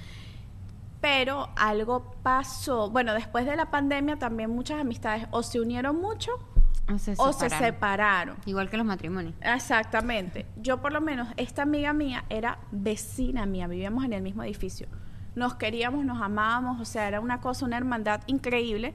[1.00, 6.32] Pero algo pasó, bueno, después de la pandemia también muchas amistades o se unieron mucho
[6.92, 7.58] O se o se separaron.
[7.58, 8.36] separaron.
[8.44, 9.34] Igual que los matrimonios.
[9.40, 10.46] Exactamente.
[10.56, 14.88] Yo por lo menos, esta amiga mía era vecina mía, vivíamos en el mismo edificio.
[15.34, 18.94] Nos queríamos, nos amábamos, o sea, era una cosa, una hermandad increíble.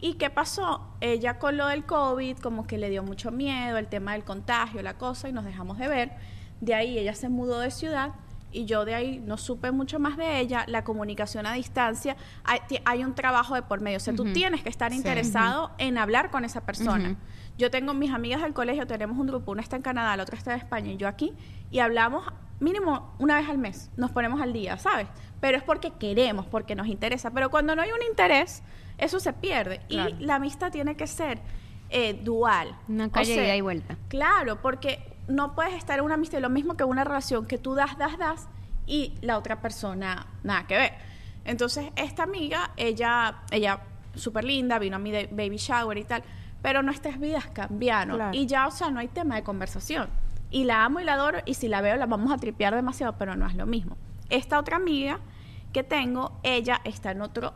[0.00, 0.88] ¿Y qué pasó?
[1.00, 4.82] Ella con lo del COVID, como que le dio mucho miedo, el tema del contagio,
[4.82, 6.12] la cosa, y nos dejamos de ver.
[6.60, 8.12] De ahí ella se mudó de ciudad
[8.54, 10.64] y yo de ahí no supe mucho más de ella.
[10.68, 13.96] La comunicación a distancia, hay, hay un trabajo de por medio.
[13.98, 14.96] O sea, tú tienes que estar Sí.
[14.98, 17.16] interesado en hablar con esa persona.
[17.58, 20.36] Yo tengo mis amigas del colegio, tenemos un grupo, una está en Canadá, la otra
[20.38, 21.32] está en España y yo aquí,
[21.70, 22.24] y hablamos
[22.60, 25.06] mínimo una vez al mes, nos ponemos al día, ¿sabes?
[25.40, 27.30] Pero es porque queremos, porque nos interesa.
[27.32, 28.62] Pero cuando no hay un interés,
[28.98, 29.80] eso se pierde.
[29.88, 30.16] Claro.
[30.18, 31.40] Y la amistad tiene que ser
[31.90, 32.74] eh, dual.
[32.88, 33.96] Una O calle de sea, ida y vuelta.
[34.08, 37.74] Claro, porque no puedes estar en una amistad, lo mismo que una relación que tú
[37.74, 38.48] das, das, das
[38.86, 40.92] y la otra persona nada que ver.
[41.44, 43.80] Entonces, esta amiga, ella, ella
[44.14, 46.22] súper linda, vino a mi baby shower y tal,
[46.62, 48.36] pero nuestras vidas cambiaron Claro.
[48.36, 50.08] y ya, o sea, no hay tema de conversación.
[50.50, 53.16] Y la amo y la adoro y si la veo la vamos a tripear demasiado,
[53.18, 53.96] pero no es lo mismo.
[54.30, 55.20] Esta otra amiga
[55.72, 57.52] que tengo, ella está en otro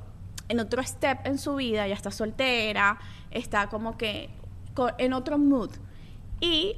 [0.48, 2.98] en otro step en su vida, ya está soltera,
[3.31, 4.31] está como que
[4.96, 5.70] en otro mood.
[6.40, 6.76] Y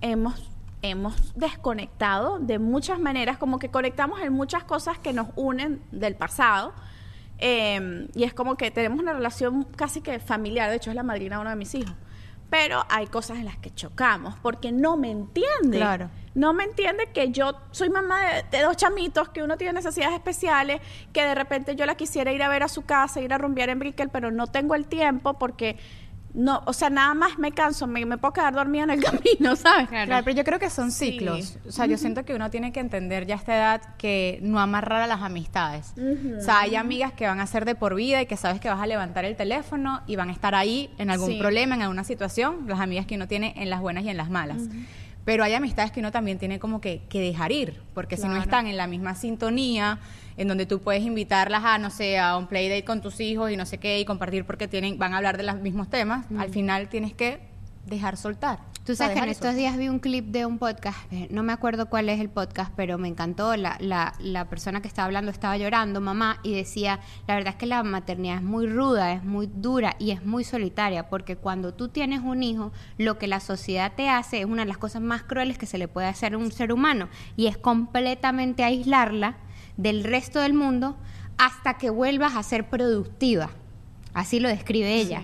[0.00, 0.50] hemos,
[0.82, 6.16] hemos desconectado de muchas maneras, como que conectamos en muchas cosas que nos unen del
[6.16, 6.72] pasado.
[7.38, 11.02] Eh, y es como que tenemos una relación casi que familiar, de hecho es la
[11.02, 11.94] madrina de uno de mis hijos.
[12.50, 15.78] Pero hay cosas en las que chocamos porque no me entiende.
[15.78, 16.10] Claro.
[16.34, 20.14] No me entiende que yo soy mamá de, de dos chamitos, que uno tiene necesidades
[20.14, 20.80] especiales,
[21.12, 23.68] que de repente yo la quisiera ir a ver a su casa, ir a rumbear
[23.68, 25.78] en Brickell, pero no tengo el tiempo porque
[26.32, 29.56] no, o sea, nada más me canso, me, me puedo quedar dormida en el camino,
[29.56, 29.88] ¿sabes?
[29.88, 30.24] Claro.
[30.24, 31.12] pero yo creo que son Sí.
[31.12, 31.58] ciclos.
[31.66, 34.60] O sea, yo siento que uno tiene que entender ya a esta edad que no
[34.60, 35.92] amarrar a las amistades.
[36.38, 38.68] O sea, hay amigas que van a ser de por vida y que sabes que
[38.68, 41.38] vas a levantar el teléfono y van a estar ahí en algún Sí.
[41.38, 42.64] problema, en alguna situación.
[42.66, 44.62] Las amigas que uno tiene en las buenas y en las malas.
[45.24, 48.28] Pero hay amistades que uno también tiene como que, que dejar ir, porque si no
[48.30, 48.42] Claro.
[48.44, 49.98] están en la misma sintonía,
[50.40, 53.58] en donde tú puedes invitarlas a, no sé, a un playdate con tus hijos y
[53.58, 56.48] no sé qué, y compartir porque tienen, van a hablar de los mismos temas, al
[56.48, 57.40] final tienes que
[57.84, 58.58] dejar soltar.
[58.86, 61.52] Tú sabes que en estos días vi un clip de un podcast, eh, no me
[61.52, 63.54] acuerdo cuál es el podcast, pero me encantó.
[63.54, 67.56] La, la, la persona que estaba hablando estaba llorando, mamá, y decía, la verdad es
[67.56, 71.74] que la maternidad es muy ruda, es muy dura y es muy solitaria, porque cuando
[71.74, 75.02] tú tienes un hijo, lo que la sociedad te hace es una de las cosas
[75.02, 79.36] más crueles que se le puede hacer a un ser humano, y es completamente aislarla
[79.80, 80.96] del resto del mundo
[81.38, 83.50] hasta que vuelvas a ser productiva.
[84.12, 85.22] Así lo describe ella.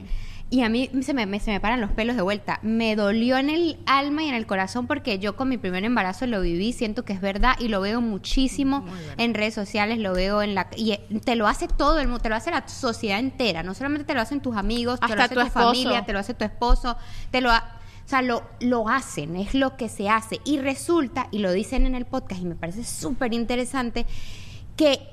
[0.49, 2.61] Y a mí se me, me- se me paran los pelos de vuelta.
[2.63, 6.25] Me dolió en el alma y en el corazón porque yo con mi primer embarazo
[6.29, 8.85] lo viví, siento que es verdad y lo veo muchísimo
[9.19, 10.69] en redes sociales, lo veo en la...
[10.77, 13.75] Y eh, te lo hace todo el mundo, te lo hace la sociedad entera, no
[13.75, 15.41] solamente te lo hacen tus amigos, te lo Hasta hace tu
[15.75, 16.97] familia, te lo hace tu esposo,
[17.33, 17.51] te lo...
[17.51, 20.39] ha- O sea, lo, lo hacen, es lo que se hace.
[20.45, 24.07] Y resulta, y lo dicen en el podcast, y me parece súper interesante,
[24.77, 25.09] que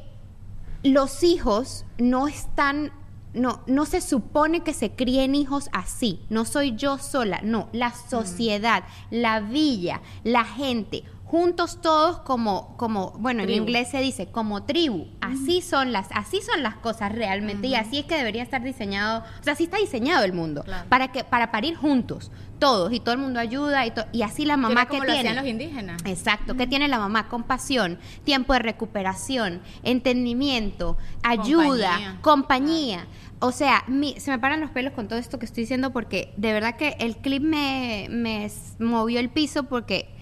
[0.84, 2.92] los hijos no están,
[3.34, 6.20] no, no se supone que se críen hijos así.
[6.30, 7.70] No soy yo sola, no.
[7.72, 14.28] La sociedad, la villa, la gente, juntos todos como, como, bueno, en inglés se dice
[14.28, 15.08] como tribu.
[15.20, 17.66] Así son las, así son las cosas realmente.
[17.66, 20.62] Y así es que debería estar diseñado, o sea, así está diseñado el mundo.
[20.64, 20.88] Claro.
[20.90, 24.46] Para que, para parir juntos, todos, y todo el mundo ayuda, y, to- y así
[24.46, 25.18] la mamá que tiene.
[25.22, 26.02] hacían los indígenas.
[26.06, 27.28] Exacto, que tiene la mamá?
[27.30, 32.18] Compasión, tiempo de recuperación, entendimiento, ayuda, Compañía.
[32.22, 33.08] compañía.
[33.40, 36.32] O sea, mi- se me paran los pelos con todo esto que estoy diciendo porque
[36.38, 40.14] de verdad que el clip me, me movió el piso porque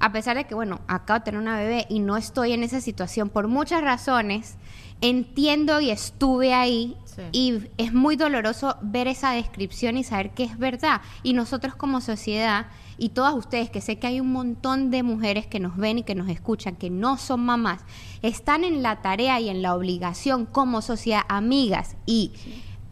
[0.00, 2.80] a pesar de que, bueno, acabo de tener una bebé y no estoy en esa
[2.80, 4.56] situación por muchas razones,
[5.00, 7.22] entiendo y estuve ahí Sí.
[7.32, 11.00] y es muy doloroso ver esa descripción y saber que es verdad.
[11.24, 15.46] Y nosotros como sociedad y todas ustedes, que sé que hay un montón de mujeres
[15.46, 17.80] que nos ven y que nos escuchan, que no son mamás,
[18.22, 22.32] están en la tarea y en la obligación como sociedad, amigas y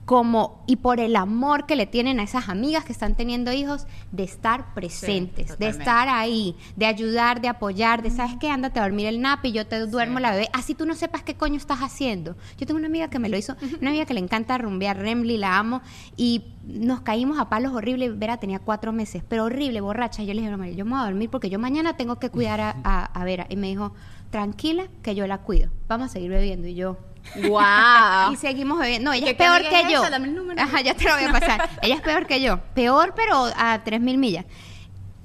[0.07, 3.87] como y por el amor que le tienen a esas amigas que están teniendo hijos
[4.13, 8.85] de estar presentes, de estar ahí, de ayudar, de apoyar, de sabes qué, ándate a
[8.85, 11.57] dormir el nap y yo te duermo la bebé, así tú no sepas qué coño
[11.57, 12.37] estás haciendo.
[12.57, 15.39] Yo tengo una amiga que me lo hizo, una amiga que le encanta rumbear, Remly,
[15.39, 15.83] la amo,
[16.17, 20.23] y nos caímos a palos horrible, Vera tenía cuatro meses, pero horrible, borracha.
[20.23, 22.31] Yo le dije, no, María, yo me voy a dormir porque yo mañana tengo que
[22.31, 23.47] cuidar a, a- a Vera.
[23.49, 23.93] Y me dijo,
[24.31, 26.69] tranquila, que yo la cuido, vamos a seguir bebiendo.
[26.69, 26.97] Y yo,
[27.35, 28.33] ¡Wow!
[28.33, 29.11] y seguimos bebiendo.
[29.11, 30.01] No, ella ¿Qué es peor que es yo.
[30.01, 30.11] esa?
[30.11, 30.63] Dame el número.
[30.63, 31.69] Ajá, ya te lo voy a pasar.
[31.83, 32.59] ella es peor que yo.
[32.75, 34.45] Peor, pero a 3000 millas.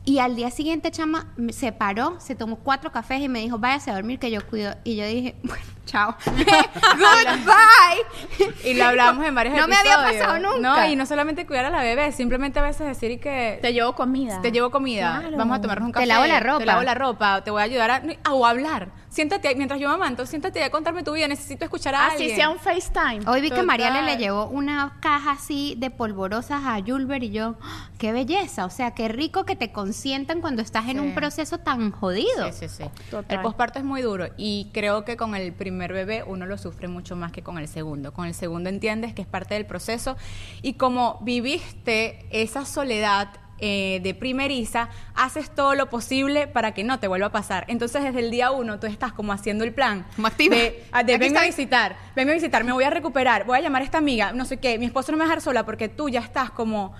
[0.03, 3.91] Y al día siguiente, chama, se paró, se tomó cuatro cafés y me dijo, váyase
[3.91, 4.75] a dormir que yo cuido.
[4.83, 6.15] Y yo dije, bueno, chao.
[6.25, 8.69] Goodbye.
[8.69, 10.59] Y lo hablamos en varios No me había pasado nunca.
[10.59, 13.73] No, y no solamente cuidar a la bebé, simplemente a veces decir y que Te
[13.73, 14.41] llevo comida.
[14.41, 15.37] te llevo comida, Claro.
[15.37, 16.05] vamos a tomarnos un Te café.
[16.07, 16.59] lavo la ropa.
[16.59, 18.89] Te lavo la ropa, te voy a ayudar a, a- o hablar.
[19.09, 22.35] Siéntate, ahí, mientras yo mamanto, siéntate a contarme tu vida, necesito escuchar a Así alguien.
[22.37, 23.29] sea un FaceTime.
[23.29, 23.61] Hoy vi que.
[23.61, 27.89] Mariale le llevó una caja así de polvorosas a Julber y yo, ¡ah!
[27.97, 31.91] qué belleza, o sea, qué rico que te consientan cuando estás en un proceso tan
[31.91, 32.51] jodido.
[32.53, 32.83] Sí, sí, sí.
[33.09, 33.35] Total.
[33.37, 36.87] El posparto es muy duro y creo que con el primer bebé uno lo sufre
[36.87, 38.13] mucho más que con el segundo.
[38.13, 40.17] Con el segundo entiendes que es parte del proceso
[40.61, 43.29] y como viviste esa soledad
[43.63, 47.65] eh, de primeriza, haces todo lo posible para que no te vuelva a pasar.
[47.67, 50.55] Entonces desde el día uno tú estás como haciendo el plan Como activa.
[50.55, 53.61] de, ah, de venme a visitar, venme a visitar, me voy a recuperar, voy a
[53.61, 55.63] llamar a esta amiga, no sé qué, mi esposo no me va a dejar sola
[55.63, 56.95] porque tú ya estás como,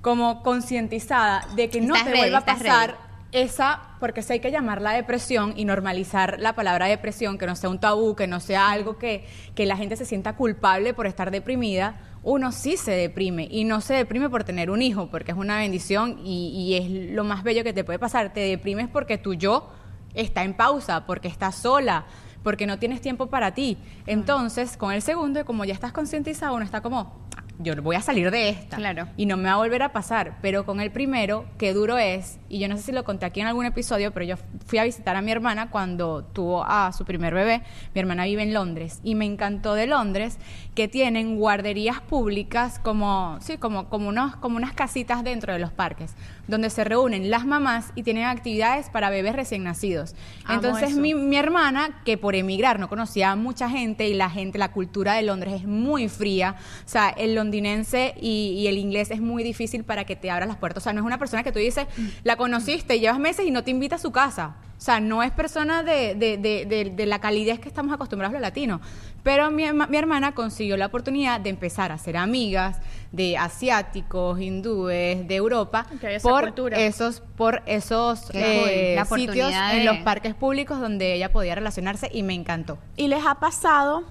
[0.00, 3.09] como concientizada de que no Estás te ready, vuelva a pasar.
[3.32, 7.70] Esa, porque sí hay que llamarla depresión y normalizar la palabra depresión, que no sea
[7.70, 11.30] un tabú, que no sea algo que, que la gente se sienta culpable por estar
[11.30, 12.00] deprimida.
[12.22, 15.58] Uno sí se deprime y no se deprime por tener un hijo, porque es una
[15.58, 18.32] bendición y, y es lo más bello que te puede pasar.
[18.32, 19.70] Te deprimes porque tu yo
[20.14, 22.06] está en pausa, porque estás sola,
[22.42, 23.78] porque no tienes tiempo para ti.
[24.06, 27.28] Entonces, con el segundo, como ya estás concientizado, uno está como,
[27.62, 29.06] yo voy a salir de esta Claro.
[29.16, 30.38] y no me va a volver a pasar.
[30.42, 33.40] Pero con el primero, qué duro es, y yo no sé si lo conté aquí
[33.40, 37.04] en algún episodio, pero yo fui a visitar a mi hermana cuando tuvo a su
[37.04, 37.62] primer bebé.
[37.94, 40.38] Mi hermana vive en Londres y me encantó de Londres
[40.74, 45.70] que tienen guarderías públicas como, sí, como, como, unos, como unas casitas dentro de los
[45.72, 46.14] parques,
[46.50, 50.14] donde se reúnen las mamás y tienen actividades para bebés recién nacidos.
[50.44, 54.28] Amo Entonces mi, mi hermana, que por emigrar no conocía a mucha gente y la
[54.28, 58.76] gente, la cultura de Londres es muy fría, o sea, el londinense y, y el
[58.78, 60.82] inglés es muy difícil para que te abra las puertas.
[60.82, 61.86] O sea, no es una persona que tú dices,
[62.24, 64.56] la conociste, llevas meses y no te invita a su casa.
[64.76, 68.32] O sea, no es persona de, de- de- de- de la calidez que estamos acostumbrados
[68.32, 68.80] los latinos.
[69.22, 72.78] Pero mi, herma- mi hermana consiguió la oportunidad de empezar a ser amigas
[73.12, 75.86] de asiáticos, hindúes, de Europa,
[76.22, 76.78] por cultura.
[76.78, 82.22] esos, por esos cool, eh, sitios en los parques públicos donde ella podía relacionarse y
[82.22, 82.78] me encantó.
[82.96, 84.04] ¿Y les ha pasado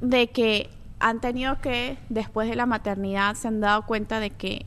[0.00, 0.68] de que
[0.98, 4.66] han tenido que, después de la maternidad, se han dado cuenta de que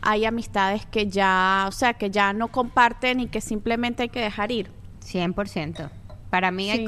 [0.00, 4.20] hay amistades que ya, o sea, que ya no comparten y que simplemente hay que
[4.20, 4.70] dejar ir?
[5.04, 5.90] 100%.
[6.32, 6.86] Para mí hay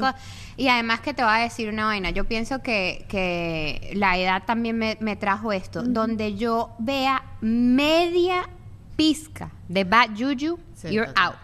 [0.57, 4.41] Y además que te voy a decir una vaina, yo pienso que, que la edad
[4.43, 8.49] también me, me trajo esto, donde yo vea media
[8.95, 11.27] pizca de bad juju, Sí, you're total.
[11.27, 11.35] out.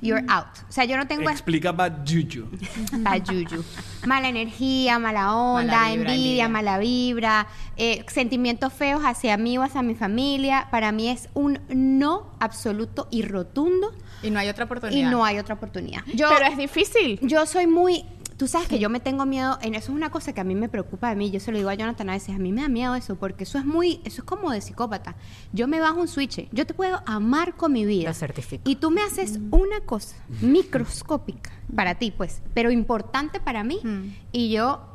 [0.00, 0.46] You're out.
[0.66, 2.46] O sea, yo no tengo Explica Bad Juju.
[3.00, 3.62] bad juju.
[4.06, 6.48] Mala energía, mala onda, Mala vibra, envidia, envidia.
[6.48, 7.46] mala vibra,
[7.76, 10.68] eh, sentimientos feos hacia mí o hacia mi familia.
[10.70, 15.10] Para mí es un no absoluto y rotundo Y no hay otra y oportunidad.
[15.10, 16.02] no hay otra oportunidad.
[16.14, 17.18] Yo, Pero es difícil.
[17.22, 18.04] yo soy muy.
[18.36, 20.54] Tú sabes que yo me tengo miedo, en eso es una cosa que a mí
[20.54, 22.60] me preocupa de mí, yo se lo digo a Jonathan a veces, a mí me
[22.60, 25.16] da miedo eso, porque eso es muy, eso es como de psicópata.
[25.54, 28.08] Yo me bajo un switch, yo te puedo amar con mi vida.
[28.10, 28.68] Lo certifico.
[28.68, 33.80] Y tú me haces una cosa microscópica para ti, pues, pero importante para mí.
[33.82, 34.08] Mm.
[34.32, 34.86] Y yo,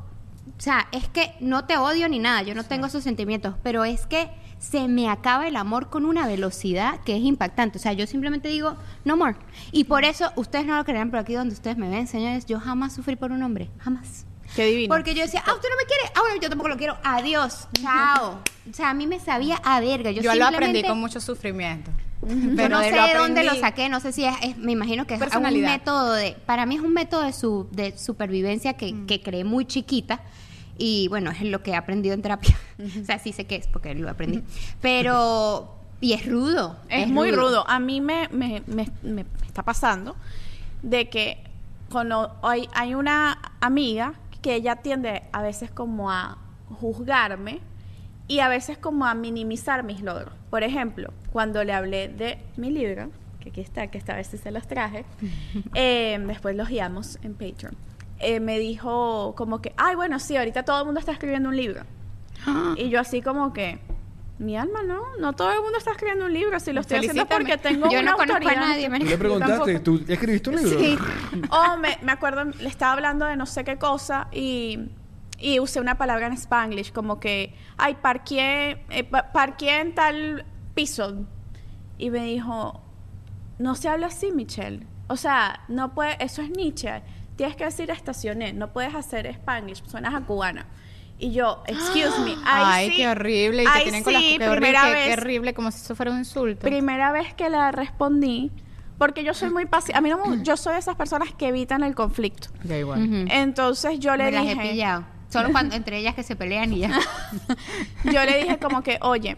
[0.55, 3.85] o sea, es que no te odio ni nada, yo no tengo esos sentimientos, pero
[3.85, 4.29] es que
[4.61, 7.79] se me acaba el amor con una velocidad que es impactante.
[7.79, 9.35] O sea, yo simplemente digo, no more.
[9.71, 12.59] Y por eso, ustedes no lo creerán, pero aquí donde ustedes me ven, señores, yo
[12.59, 14.25] jamás sufrí por un hombre, jamás.
[14.55, 14.93] Qué divino.
[14.93, 17.67] Porque yo decía, ah, usted no me quiere, ah, bueno, yo tampoco lo quiero, adiós,
[17.81, 18.39] chao.
[18.69, 20.11] O sea, a mí me sabía a verga.
[20.11, 21.89] Yo, Yo, lo aprendí simplemente- con mucho sufrimiento.
[22.21, 25.15] yo no sé de dónde lo saqué, no sé si es, es- me imagino que
[25.15, 29.05] es un método de, para mí es un método de, su, de supervivencia que, Mm.
[29.07, 30.21] que creé muy chiquita
[30.77, 32.55] y bueno, es lo que he aprendido en terapia.
[33.01, 34.43] o sea, sí sé qué es porque lo aprendí.
[34.81, 36.77] Pero, y es rudo.
[36.89, 37.63] Es, muy rudo.
[37.69, 40.15] A mí me, me, me- me está pasando
[40.81, 41.37] de que
[41.91, 46.37] cuando hay, hay una amiga que ella tiende a veces como a
[46.79, 47.59] juzgarme
[48.27, 50.33] y a veces como a minimizar mis logros.
[50.49, 54.37] Por ejemplo, cuando le hablé de mi libro, que aquí está, que esta vez sí
[54.37, 55.05] se los traje,
[55.75, 57.75] eh, después los guiamos en Patreon,
[58.21, 61.55] eh, me dijo como que, ay, bueno, sí, ahorita todo el mundo está escribiendo un
[61.57, 61.81] libro.
[62.75, 63.79] Y yo así como que,
[64.39, 67.27] mi alma, no, no todo el mundo está escribiendo un libro, si lo estoy haciendo
[67.27, 68.67] porque tengo Yo una no conozco a autoridad.
[68.69, 69.09] nadie, ¿Tú marica.
[69.11, 69.79] le preguntaste?
[69.81, 70.79] ¿Tú escribiste un libro?
[70.79, 70.97] Sí.
[71.51, 74.79] Oh, me, me acuerdo, le estaba hablando de no sé qué cosa y,
[75.37, 80.43] y usé una palabra en spanglish, como que, ay, parqué, eh, pa- parqué en tal
[80.73, 81.13] piso.
[81.99, 82.81] Y me dijo,
[83.59, 84.87] no se habla así, Michelle.
[85.07, 87.03] O sea, no puede, eso es Nietzsche.
[87.41, 90.67] Tienes que decir estacioné, no puedes hacer spanglish, suenas a cubana.
[91.17, 93.63] Y yo, excuse me, Ay, sí, qué horrible.
[93.63, 96.11] Y te tienen con las sí, qué horrible, vez, qué horrible, como si eso fuera
[96.11, 96.61] un insulto.
[96.61, 98.51] primera vez que le respondí,
[98.99, 99.97] porque yo soy muy paciente.
[99.97, 102.49] A mí no me- yo soy de esas personas que evitan el conflicto.
[102.63, 103.01] Ya igual.
[103.03, 103.25] Ujú.
[103.31, 105.03] Entonces yo le Me las he dije, pillado.
[105.29, 106.91] Solo cuando entre ellas que se pelean y ya.
[108.03, 109.35] yo le dije como que, oye,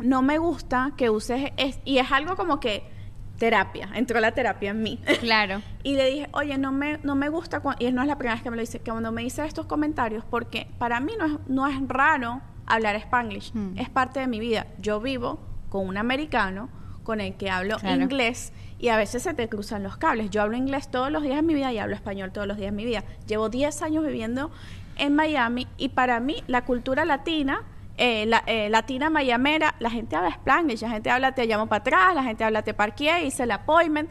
[0.00, 2.92] no me gusta que uses, es- y es algo como que
[3.38, 4.98] terapia, entró la terapia en mí.
[5.20, 5.60] claro.
[5.82, 8.42] Y le dije, oye, no me, no me gusta, y no es la primera vez
[8.42, 11.32] que me lo dice, que cuando me dice estos comentarios, porque para mí no es,
[11.46, 13.78] no es raro hablar spanglish, Mm.
[13.78, 14.66] es parte de mi vida.
[14.80, 16.70] Yo vivo con un americano
[17.02, 18.00] con el que hablo Claro.
[18.00, 20.30] inglés y a veces se te cruzan los cables.
[20.30, 22.70] Yo hablo inglés todos los días de mi vida y hablo español todos los días
[22.70, 23.04] de mi vida.
[23.26, 24.50] Llevo 10 años viviendo
[24.96, 27.60] en Miami y para mí la cultura latina...
[27.96, 31.80] eh, la, eh, latina mayamera, la gente habla spanglish, la gente habla te llamo para
[31.80, 34.10] atrás, la gente habla te parqué, hice el appointment,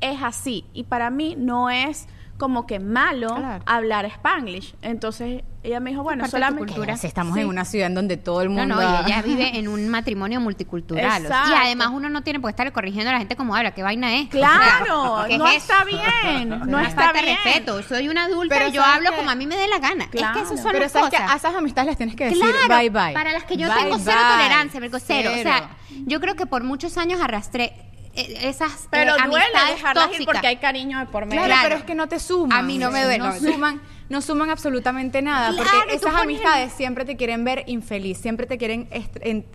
[0.00, 0.66] es así.
[0.72, 2.08] Y para mí no es
[2.42, 3.62] como que malo Claro.
[3.66, 4.74] hablar spanglish.
[4.82, 6.72] Entonces ella me dijo, bueno, solamente...
[6.72, 6.96] cultura.
[6.96, 7.42] Si estamos Sí.
[7.42, 8.74] en una ciudad en donde todo el No, mundo...
[8.74, 11.24] no, y ella vive en un matrimonio multicultural.
[11.24, 11.60] o sea, y Exacto.
[11.66, 14.16] además uno no tiene por qué estarle corrigiendo a la gente como habla, qué vaina
[14.16, 14.28] es.
[14.28, 15.86] Claro, O sea, ¿qué no es está eso?
[15.86, 17.36] bien, no Una está falta bien.
[17.44, 17.80] respeto.
[17.84, 20.04] Soy una adulta Pero y yo ¿sabes hablo como a mí me dé la gana.
[20.04, 20.34] Es Claro.
[20.34, 21.30] que esas son Pero las sabes que cosas.
[21.32, 23.12] a esas amistades les tienes que decir Claro, bye bye.
[23.14, 24.36] Para las que yo Bye, tengo cero bye.
[24.36, 25.30] tolerancia, Merco, cero.
[25.32, 25.70] O sea,
[26.06, 27.72] yo creo que por muchos años arrastré
[28.14, 31.42] esas Pero eh, duele dejarlas ir porque hay cariño de por medio.
[31.42, 31.68] Claro, Claro.
[31.68, 32.58] pero es que no te suman.
[32.58, 33.34] A mí no me duele, No no.
[33.38, 35.50] suman, no suman absolutamente nada.
[35.52, 39.46] Claro, porque esas pones- amistades siempre te quieren ver infeliz, siempre te quieren en-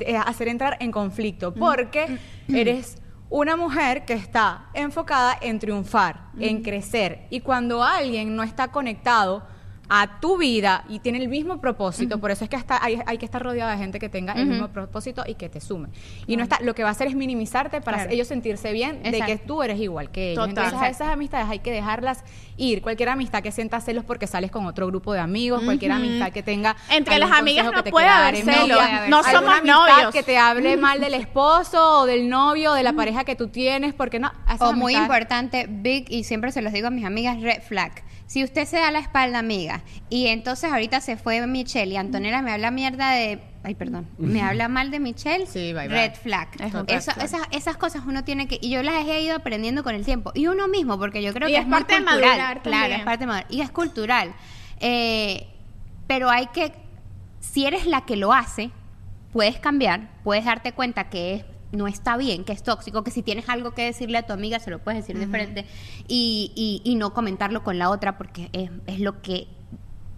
[0.00, 1.52] eh, hacer entrar en conflicto.
[1.54, 2.98] Porque eres
[3.28, 7.26] una mujer que está enfocada en triunfar, en crecer.
[7.30, 9.46] Y cuando alguien no está conectado
[9.88, 13.18] a tu vida y tiene el mismo propósito, por eso es que hasta hay, hay
[13.18, 15.88] que estar rodeado de gente que tenga el mismo propósito y que te sume.
[16.26, 18.12] Y no está, lo que va a hacer es minimizarte para Claro.
[18.12, 20.48] ellos sentirse bien de que tú eres igual que ellos.
[20.48, 20.64] Total.
[20.64, 22.24] Entonces a esas amistades hay que dejarlas
[22.56, 22.82] ir.
[22.82, 26.42] Cualquier amistad que sienta celos porque sales con otro grupo de amigos, cualquier amistad que
[26.42, 28.78] tenga Entre las amigas no puede haber celos.
[29.08, 30.12] No somos novios.
[30.12, 33.48] que te hable mal del esposo o del novio o de la pareja que tú
[33.48, 34.32] tienes, porque no.
[34.60, 38.02] O muy importante, big, y siempre se los digo a mis amigas, red flag.
[38.26, 42.42] Si usted se da la espalda, amiga, y entonces ahorita se fue Michelle y Antonella
[42.42, 43.40] me habla mierda de...
[43.62, 44.08] Ay, perdón.
[44.18, 45.46] Me habla mal de Michelle.
[45.46, 45.88] Sí, bye, bye.
[45.88, 46.48] Red flag.
[46.60, 47.24] Es Eso- flag.
[47.24, 48.58] Esas, esas cosas uno tiene que...
[48.60, 50.32] Y yo las he ido aprendiendo con el tiempo.
[50.34, 52.20] Y uno mismo, porque yo creo Y que es parte de cultural.
[52.22, 53.00] madurar Claro, también.
[53.00, 53.46] es parte de madurar.
[53.52, 54.34] Y es cultural.
[54.80, 55.46] Eh,
[56.06, 56.72] pero hay que...
[57.40, 58.70] Si eres la que lo hace,
[59.32, 61.44] puedes cambiar, puedes darte cuenta que es-
[61.76, 64.58] no está bien, que es tóxico, que si tienes algo que decirle a tu amiga
[64.58, 65.66] se lo puedes decir de frente
[66.08, 69.48] y, y- y no comentarlo con la otra porque es, es lo que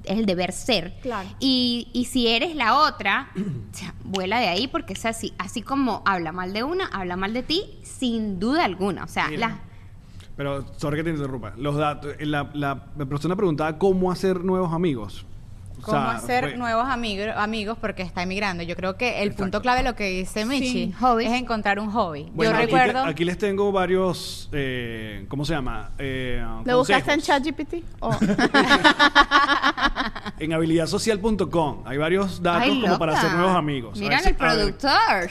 [0.05, 0.95] es el deber ser.
[1.03, 1.29] Claro.
[1.41, 5.61] Y, y si eres la otra, o sea, vuela de ahí porque es así, así
[5.63, 9.05] como habla mal de una, habla mal de ti, sin duda alguna.
[9.05, 9.29] O sea,
[10.37, 11.53] Pero, sorry que te interrumpa.
[11.57, 15.27] Los datos, la, la, la persona preguntaba cómo hacer nuevos amigos.
[15.79, 18.63] O cómo sea, hacer fue- nuevos amigos, amigos porque está emigrando.
[18.63, 19.45] Yo creo que el Exacto.
[19.45, 21.31] punto clave lo que dice Michi hobbies.
[21.31, 22.29] es encontrar un hobby.
[22.35, 25.91] Bueno, Yo aquí, recuerdo te- aquí les tengo varios, eh, ¿cómo se llama?
[25.99, 27.21] Eh, ¿Lo buscaste en.
[27.21, 27.75] ChatGPT?
[28.01, 28.17] O-
[30.39, 33.99] En habilidadsocial.com hay varios datos Ay, como para hacer nuevos amigos.
[33.99, 35.31] Ver si- el productor.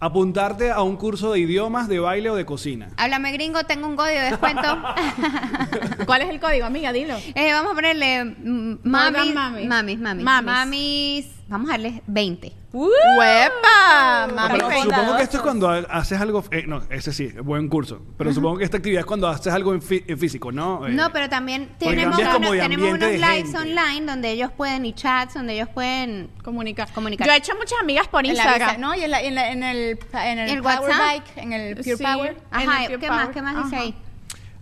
[0.00, 2.88] Apuntarte a un curso de idiomas, de baile o de cocina.
[2.96, 4.62] Háblame gringo, tengo un código de descuento.
[6.06, 6.92] ¿Cuál es el código, amiga?
[6.92, 7.16] Dilo.
[7.34, 9.34] Eh, vamos a ponerle mm, mamis.
[9.34, 10.24] mamis, mamis, Mamis.
[10.24, 11.26] mamis.
[11.48, 12.63] Vamos a darle 20.
[12.74, 14.26] ¡Huepa!
[14.34, 17.68] Mami, Pero supongo que esto es cuando ha- haces algo, eh, no, ese sí, buen
[17.68, 18.02] curso.
[18.18, 20.86] Pero supongo que esta actividad es cuando haces algo en, fí- en físico, ¿no?
[20.86, 23.58] Eh, No, pero también tenemos, cambias como de tenemos ambiente unos de lives gente.
[23.58, 26.30] online donde ellos pueden, y chats, donde ellos pueden...
[26.42, 26.86] Comunica.
[26.94, 27.26] Comunicar.
[27.26, 28.68] Yo he hecho muchas amigas por en la Instagram.
[28.70, 28.94] visa- ¿no?
[28.94, 30.98] Y en, la- en la- en el, en el, ¿El Power WhatsApp?
[31.00, 32.02] Bike, en el Pure Sí.
[32.02, 32.30] Power.
[32.52, 33.20] En Ajá, el Pure ¿qué más?
[33.22, 33.34] Power.
[33.34, 33.84] ¿Qué más dice Ajá.
[33.84, 33.94] ahí?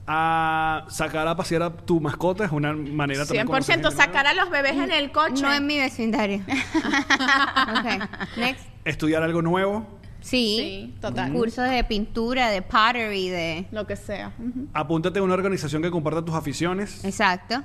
[0.07, 3.46] A sacar a pasear a tu mascota es una manera también.
[3.46, 5.42] de conocer 100% gente sacar a los bebés en el coche.
[5.42, 6.38] No en mi vecindario.
[6.48, 8.66] ok, next.
[8.84, 9.86] Estudiar algo nuevo.
[10.20, 10.57] Sí.
[10.59, 11.32] Sí, total.
[11.32, 13.66] Curso de pintura, de pottery, de...
[13.72, 14.32] Lo que sea.
[14.72, 17.05] Apúntate a una organización que comparta tus aficiones.
[17.05, 17.62] Exacto.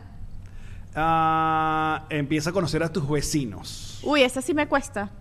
[0.96, 4.00] Ah, empieza a conocer a tus vecinos.
[4.04, 5.12] Uy, ese sí me cuesta.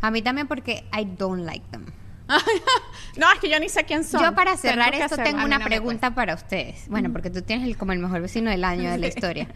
[0.00, 1.86] A mí también porque I don't like them.
[3.16, 4.20] No, es que yo ni sé quién son.
[4.22, 6.88] Yo para cerrar Tengo esto tengo A una pregunta para ustedes.
[6.88, 9.46] Bueno, porque tú tienes el- como el mejor vecino del año de la historia.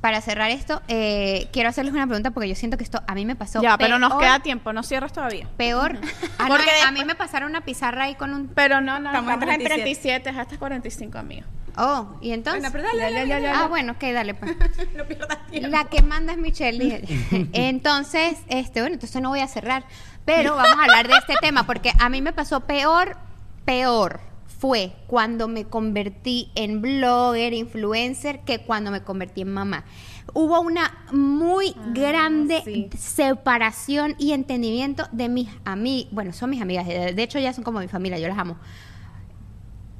[0.00, 3.24] Para cerrar esto, eh, quiero hacerles una pregunta porque yo siento que esto a mí
[3.24, 3.62] me pasó.
[3.62, 5.48] Ya, pero nos peor- queda tiempo, no cierras todavía.
[5.56, 5.98] Peor.
[6.38, 8.48] Ah, no, Porque a después- mí me pasaron una pizarra ahí con un.
[8.48, 9.74] Pero no, no, Estamos estamos, en 37.
[9.84, 11.46] 37, es hasta 45, amigo.
[11.78, 12.62] Oh, y entonces.
[12.72, 13.48] Bueno, pero dale, dale, dale.
[13.50, 14.56] Ah, bueno, ok, dale pues.
[14.96, 15.68] No pierdas tiempo.
[15.68, 17.04] La que manda es Michelle.
[17.52, 19.84] Entonces, este, bueno, entonces no voy a cerrar.
[20.26, 23.16] Pero vamos a hablar de este tema porque a mí me pasó peor,
[23.64, 24.20] peor
[24.58, 29.84] fue cuando me convertí en blogger, influencer, que cuando me convertí en mamá.
[30.34, 32.88] Hubo una muy grande sí.
[32.98, 36.12] separación y entendimiento de mis amigas.
[36.12, 36.86] Bueno, son mis amigas.
[36.86, 38.18] De hecho, ya son como mi familia.
[38.18, 38.58] Yo las amo.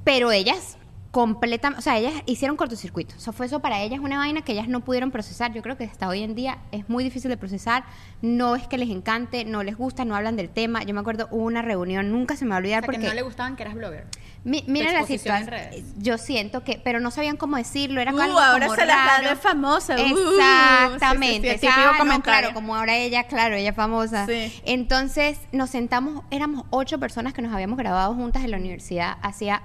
[0.05, 0.77] Pero ellas
[1.17, 3.15] completamente, o sea, ellas hicieron cortocircuito.
[3.17, 5.51] O sea, fue eso para ellas una vaina que ellas no pudieron procesar.
[5.55, 7.85] Yo creo que hasta hoy en día es muy difícil de procesar.
[8.21, 10.83] No es que les encante, no les gusta, no hablan del tema.
[10.83, 12.97] Yo me acuerdo, hubo una reunión, nunca se me va a O olvidar sea, que
[12.99, 14.05] porque no le gustaban que eras blogger.
[14.45, 15.47] mi- mira la situación.
[15.47, 15.85] redes.
[15.97, 18.97] Yo siento que, pero no sabían cómo decirlo, era Uh, algo ahora como se las
[18.97, 19.29] da raro.
[19.31, 19.97] de famosa.
[19.97, 21.53] Uh, Exactamente.
[21.53, 24.27] sí, sí, sí, Ah, no, claro, como ahora ella, claro, ella es famosa.
[24.27, 24.53] Sí.
[24.67, 29.63] Entonces nos sentamos, éramos ocho personas que nos habíamos graduado juntas en la universidad hacía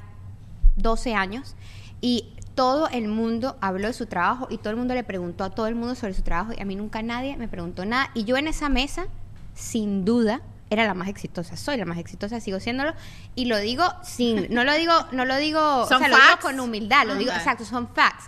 [0.76, 1.56] 12 años
[2.02, 5.50] y todo el mundo habló de su trabajo y todo el mundo le preguntó a
[5.50, 8.12] todo el mundo sobre su trabajo y a mí nunca nadie me preguntó nada.
[8.14, 9.08] Y yo en esa mesa
[9.54, 12.94] sin duda era la más exitosa, soy la más exitosa, sigo siéndolo
[13.36, 16.40] y lo digo sin no lo digo no lo digo, Son o sea, lo digo
[16.42, 18.26] con humildad, lo digo exacto, son facts.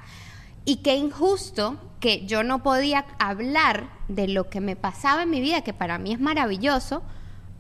[0.66, 5.42] Y qué injusto que yo no podía hablar de lo que me pasaba en mi
[5.42, 7.02] vida, que para mí es maravilloso,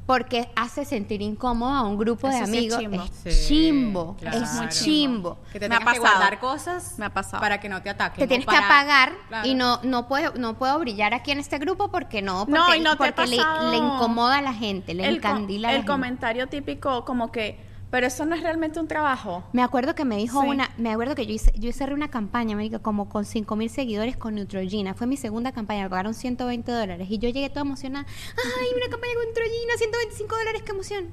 [0.06, 2.80] porque hace sentir incómodo a un grupo de Eso sí es amigos.
[2.80, 3.04] chimbo.
[3.26, 4.38] Es Sí, chimbo, claro.
[4.38, 5.38] es muy chimbo.
[5.51, 6.01] Que te Me ha que pasado.
[6.04, 7.39] guardar cosas Me ha pasado.
[7.41, 8.20] para que no te ataquen.
[8.20, 9.47] Te tienes que apagar Claro.
[9.47, 12.76] y no no puedo no puedo brillar aquí en este grupo porque no porque, No,
[12.76, 15.76] y no te ha porque le, incomoda a la gente, le el, encandila a la
[15.78, 15.91] el gente.
[15.91, 17.60] comentario típico como que,
[17.94, 19.44] pero eso no es realmente un trabajo.
[19.54, 20.48] Me acuerdo que me dijo Sí.
[20.48, 23.70] una, me acuerdo que yo hice, yo cerré una campaña, me como con 5 mil
[23.70, 24.96] seguidores con Neutrogena.
[24.96, 27.08] Fue mi segunda campaña, me pagaron 120 dólares.
[27.12, 28.08] Y yo llegué toda emocionada.
[28.36, 31.12] ¡Ay, una campaña con Neutrogena, 125 dólares, qué emoción!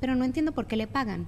[0.00, 1.26] Pero no entiendo por qué le pagan.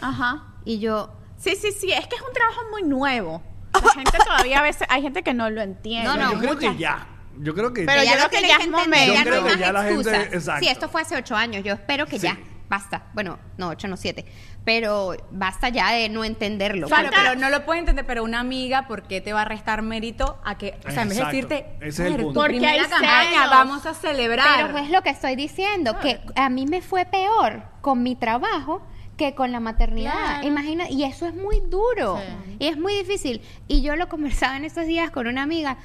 [0.00, 0.54] Ajá.
[0.64, 3.42] Y yo, Sí, sí, sí, es que es un trabajo muy nuevo.
[3.74, 6.08] La gente todavía a veces, hay gente que no lo entiende.
[6.08, 6.72] No, no, yo creo muchas.
[6.72, 7.06] que ya.
[7.38, 9.12] Yo creo que Pero Que yo ya creo lo que ya es momento.
[9.12, 10.32] ya Yo creo no hay que ya más la gente- excusas.
[10.34, 10.64] exacto.
[10.64, 12.26] Sí, esto fue hace ocho años, yo espero que Sí.
[12.28, 12.38] ya,
[12.68, 13.04] basta.
[13.14, 14.24] Bueno, no, ocho, no, siete.
[14.64, 16.88] Pero basta ya de no entenderlo.
[16.88, 19.44] Claro, porque- pero no lo puede entender, pero una amiga, ¿por qué te va a
[19.44, 22.24] restar mérito a que, o sea, en vez de decirte, Ese es el "Mujer, tu
[22.26, 22.40] punto.
[22.40, 24.66] Porque hay campaña, vamos a celebrar.
[24.66, 28.82] Pero es lo que estoy diciendo, que a mí me fue peor con mi trabajo
[29.16, 30.12] que con la maternidad.
[30.12, 30.46] Claro.
[30.46, 32.18] Imagina, y eso es muy duro.
[32.18, 32.56] Sí.
[32.58, 33.40] Y es muy difícil.
[33.66, 35.78] Y yo lo conversaba en estos días con una amiga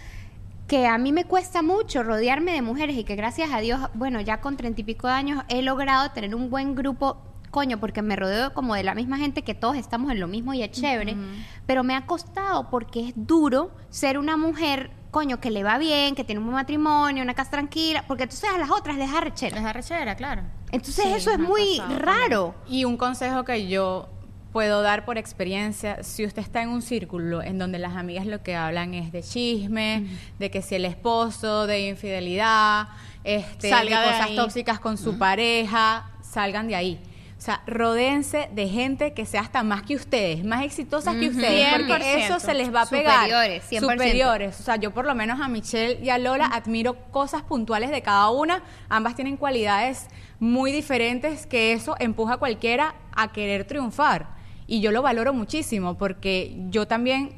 [0.71, 4.21] que a mí me cuesta mucho rodearme de mujeres y que gracias a Dios, bueno,
[4.21, 7.17] ya con treinta y pico de años he logrado tener un buen grupo,
[7.49, 10.53] coño, porque me rodeo como de la misma gente que todos estamos en lo mismo
[10.53, 11.17] y es chévere,
[11.65, 16.15] pero me ha costado porque es duro ser una mujer, coño, que le va bien,
[16.15, 19.19] que tiene un buen matrimonio, una casa tranquila, porque entonces a las otras les da
[19.19, 19.59] rechera.
[19.59, 20.43] Es arrechera, claro.
[20.71, 22.55] Entonces Sí, eso es muy pasado raro.
[22.65, 24.07] Y un consejo que yo
[24.51, 28.43] puedo dar por experiencia, si usted está en un círculo en donde las amigas lo
[28.43, 30.05] que hablan es de chisme,
[30.39, 32.89] de que si el esposo, de infidelidad,
[33.23, 34.35] este, Salga de cosas ahí.
[34.35, 36.99] tóxicas con su pareja, salgan de ahí.
[37.37, 41.73] O sea, rodéense de gente que sea hasta más que ustedes, más exitosas que ustedes,
[41.87, 42.25] porque 100%.
[42.25, 43.15] eso se les va a pegar.
[43.15, 43.79] Superiores, 100%.
[43.79, 44.59] Superiores.
[44.59, 48.03] O sea, yo por lo menos a Michelle y a Lola admiro cosas puntuales de
[48.03, 48.61] cada una.
[48.89, 50.05] Ambas tienen cualidades
[50.39, 54.40] muy diferentes que eso empuja a cualquiera a querer triunfar.
[54.71, 57.31] Y yo lo valoro muchísimo porque yo también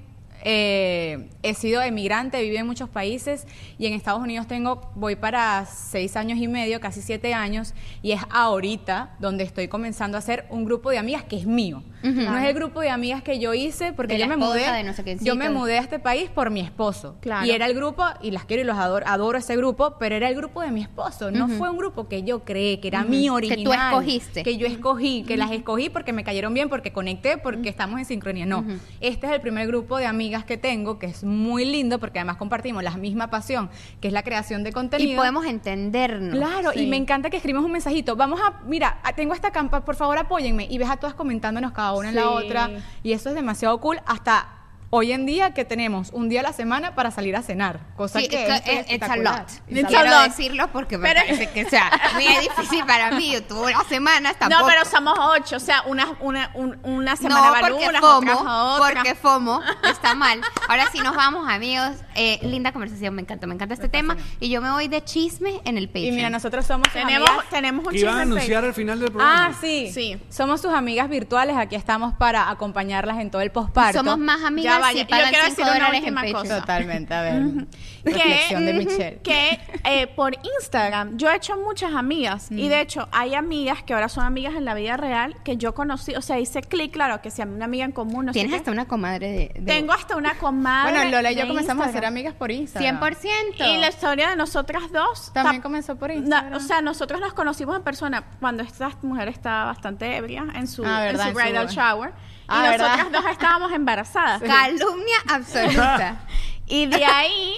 [0.44, 3.48] eh, he sido emigrante, viví en muchos países
[3.80, 7.74] y en Estados Unidos tengo, voy para seis años y medio, casi siete años,
[8.04, 11.82] y es ahorita donde estoy comenzando a hacer un grupo de amigas que es mío.
[12.04, 14.84] No es el grupo de amigas que yo hice porque De yo me mudé, de
[14.84, 17.16] no sé yo me mudé a este país por mi esposo.
[17.22, 17.46] Claro.
[17.46, 20.28] Y era el grupo, y las quiero y los adoro, adoro ese grupo, pero era
[20.30, 21.32] el grupo de mi esposo.
[21.32, 21.56] No Ujú.
[21.56, 23.90] fue un grupo que yo creé, que era mi tú original.
[23.92, 24.44] escogiste.
[24.44, 28.06] Que yo escogí, que las escogí porque me cayeron bien, porque conecté, porque estamos en
[28.06, 28.46] sincronía.
[28.46, 28.66] No,
[29.00, 32.38] este es el primer grupo de amigas que tengo, que es muy lindo, porque además
[32.38, 33.70] compartimos la misma pasión,
[34.02, 35.14] que es la creación de contenido.
[35.14, 36.36] Y podemos entendernos.
[36.38, 36.88] Claro, y Sí.
[36.88, 38.16] me encanta que escribamos un mensajito.
[38.16, 40.68] Vamos a, mira, tengo esta campa, por favor apóyenme.
[40.70, 42.70] Y ves a todas comentándonos cada una en la otra.
[43.04, 44.00] Y eso es demasiado cool.
[44.06, 44.63] Hasta
[44.96, 47.80] hoy en día que tenemos un día a la semana para salir a cenar.
[47.98, 49.50] Cosa Sí, que es- es, es- it's a lot.
[49.68, 50.24] It's a Quiero lot.
[50.26, 53.32] decirlo porque me Pero- parece que, o sea, muy difícil para mí.
[53.34, 54.62] Yo tuve unas semanas tampoco.
[54.62, 58.02] No, pero somos ocho, o sea, una, una, un- una No, semana va porque unas,
[58.02, 58.32] FOMO,
[58.76, 58.94] otras.
[58.94, 60.42] porque FOMO está mal.
[60.70, 61.90] Ahora sí nos vamos, amigos.
[62.14, 64.16] Eh, linda conversación, me encanta, me encanta este tema.
[64.40, 66.16] Y yo me voy de chisme en el Y Patreon.
[66.16, 69.48] mira, nosotros somos tenemos, amigas- tenemos un iban a anunciar al final del programa.
[69.48, 69.90] Ah, sí.
[69.92, 70.22] Sí.
[70.30, 71.58] Somos sus amigas virtuales.
[71.58, 73.98] Aquí estamos para acompañarlas en todo el posparto.
[73.98, 76.60] Somos más amigas vaya, si yo pagan quiero 5 decir una última cosa.
[76.60, 77.44] Totalmente, a ver.
[78.04, 79.20] Reflexión de Michelle.
[79.24, 83.94] que eh, por Instagram yo he hecho muchas amigas y de hecho hay amigas que
[83.94, 87.22] ahora son amigas en la vida real que yo conocí, o sea, hice clic, claro,
[87.22, 88.58] que sea una amiga en común, no sé Tienes qué.
[88.58, 89.52] hasta una comadre de...
[89.56, 90.92] de- Tengo hasta una comadre.
[90.94, 92.14] Bueno, Lola y yo comenzamos a ser Instagram.
[92.14, 93.00] amigas por Instagram.
[93.00, 93.74] 100%.
[93.74, 96.54] Y la historia de nosotras dos También ta- comenzó por Instagram.
[96.54, 100.84] o sea, nosotros nos conocimos en persona cuando esta mujer estaba bastante ebria en su,
[100.86, 102.12] Ah, En su- bridal shower.
[102.48, 104.42] Ah, y nosotras dos estábamos embarazadas.
[104.42, 106.18] Calumnia absoluta.
[106.66, 107.56] Y de ahí,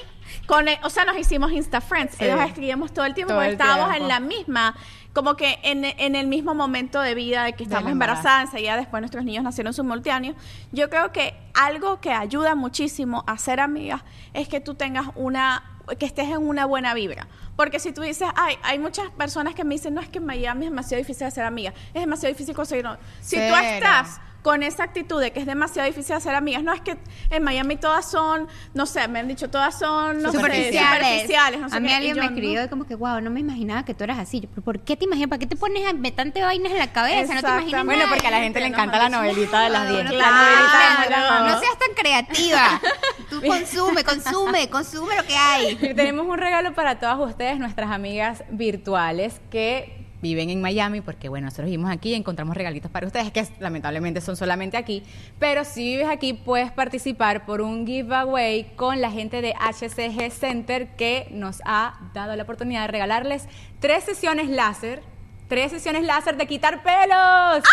[0.48, 2.16] con el- o sea, nos hicimos Insta Friends.
[2.18, 2.26] Sí.
[2.26, 4.04] Nos escribimos todo el tiempo Todo porque el estábamos tiempo.
[4.04, 4.76] en la misma,
[5.14, 8.22] como que en, en el mismo momento de vida de que estábamos embarazo.
[8.22, 8.50] embarazadas.
[8.54, 10.36] Enseguida después nuestros niños nacieron simultáneos.
[10.72, 14.02] Yo creo que algo que ayuda muchísimo a ser amigas
[14.34, 15.64] es que tú tengas una
[16.00, 17.28] que estés en una buena vibra.
[17.56, 20.26] Porque si tú dices, ay, hay muchas personas que me dicen, no es que en
[20.26, 22.84] Miami es demasiado difícil ser amiga, es demasiado difícil conseguir.
[22.84, 22.98] no".
[23.22, 26.62] Si tú estás con esa actitud de que es demasiado difícil hacer amigas.
[26.62, 26.98] No es que
[27.32, 31.08] en Miami todas son, no sé, me han dicho todas son no sé, superficiales.
[31.08, 32.36] superficiales, no sé a mí qué, alguien yo, me no.
[32.36, 34.42] escribió de como que, wow, no me imaginaba que tú eras así.
[34.42, 35.30] Yo, "¿Pero ¿Por qué te imaginas?
[35.30, 37.34] ¿Para qué te pones a meterte vainas en la cabeza?
[37.34, 37.86] No te imaginas.
[37.86, 38.14] Bueno, nada.
[38.14, 40.04] porque a la gente le encanta la novelita de las 10.
[40.06, 41.46] No, La novelita de claro.
[41.46, 42.82] las No seas tan creativa.
[43.32, 45.72] Tú consume, consume, consume lo que hay.
[45.82, 51.30] Y tenemos un regalo para todas ustedes, nuestras amigas virtuales que viven en Miami, porque
[51.30, 55.04] bueno, nosotros vivimos aquí y encontramos regalitos para ustedes, que lamentablemente son solamente aquí,
[55.40, 60.96] pero si vives aquí puedes participar por un giveaway con la gente de HCG Center
[60.96, 63.48] que nos ha dado la oportunidad de regalarles
[63.80, 65.04] tres sesiones láser,
[65.48, 67.64] tres sesiones láser de quitar pelos.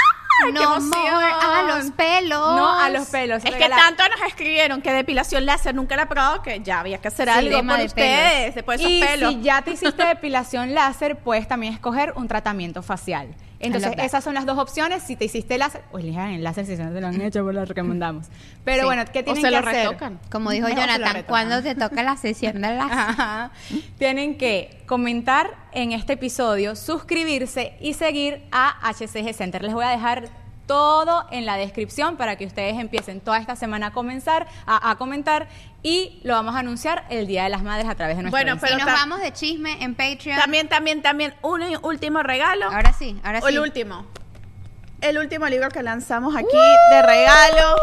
[0.46, 2.56] Qué No more a los pelos.
[2.56, 3.44] No a los pelos.
[3.44, 6.98] Es que tanto nos escribieron que depilación láser nunca la he probado que ya había
[6.98, 9.32] que hacer Sí, algo por de ustedes, después de y pelos.
[9.34, 13.34] si ya te hiciste depilación láser, puedes también escoger un tratamiento facial.
[13.64, 15.04] Entonces, esas son las dos opciones.
[15.04, 17.54] Si te hiciste láser, pues elijan el láser si no te lo han hecho, pues
[17.54, 18.26] lo recomendamos.
[18.64, 18.86] Pero Sí.
[18.86, 19.86] bueno, ¿qué o tienen se que lo hacer?
[19.86, 20.18] retocan.
[20.32, 21.24] Como dijo No, se Jonathan.
[21.28, 23.50] ¿cuándo te toca la sesión de las Ajá.
[23.98, 29.62] Tienen que comentar en este episodio, suscribirse y seguir a HCG Center.
[29.62, 30.24] Les voy a dejar
[30.72, 34.96] todo en la descripción para que ustedes empiecen toda esta semana a comenzar, a, a
[34.96, 35.48] comentar
[35.82, 38.52] y lo vamos a anunciar el Día de las Madres a través de nuestro Bueno,
[38.54, 38.78] Instagram.
[38.78, 40.38] y pero nos vamos de chisme en Patreon.
[40.38, 42.66] También, también, también, un último regalo.
[42.72, 43.58] Ahora sí, ahora O el sí.
[43.60, 44.06] último.
[45.02, 46.46] El último libro que lanzamos aquí
[46.92, 47.74] de regalo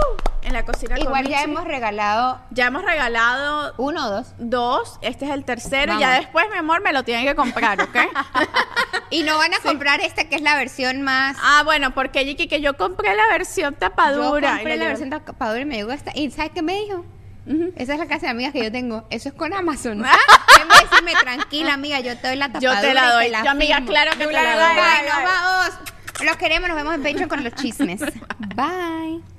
[0.41, 4.27] en la cocina con Igual ya hemos regalado Ya hemos regalado uno o dos.
[4.37, 4.97] dos.
[5.01, 5.87] Este es el tercero.
[5.93, 6.01] Vamos.
[6.01, 7.95] Ya después, mi amor, me lo tienen que comprar, ¿ok?
[9.11, 11.35] Y no van a comprar este que es la versión más.
[11.41, 14.53] ah, bueno, porque Yiki, que yo compré la versión yo tapadura.
[14.55, 16.11] compré y la versión tapadura y me llegó esta.
[16.15, 17.05] ¿Y sabes qué me dijo?
[17.75, 19.07] Esa es la clase de amigas que yo tengo.
[19.09, 20.03] Eso es con Amazon.
[20.81, 22.81] Decirme, tranquila, amiga, yo te doy la Yo tapadura.
[22.81, 23.25] te la y doy.
[23.25, 24.75] te la Yo, amiga, claro que te la doy.
[24.75, 25.25] bye.
[25.25, 25.79] vamos.
[26.25, 28.01] Los queremos, nos vemos en Patreon con los chismes.
[28.55, 29.38] Bye.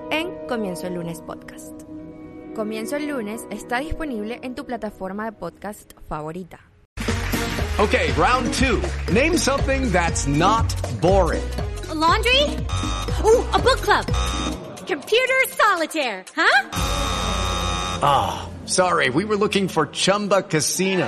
[0.11, 1.83] en Comienzo el lunes podcast.
[2.55, 6.59] Comienzo el lunes está disponible en tu plataforma de podcast favorita.
[7.79, 8.81] Okay, round two.
[9.11, 10.67] Name something that's not
[11.01, 11.43] boring.
[11.89, 12.43] A laundry?
[13.23, 14.05] Ooh, a book club.
[14.85, 16.69] Computer solitaire, huh?
[18.03, 21.07] Ah, sorry, we were looking for Chumba Casino.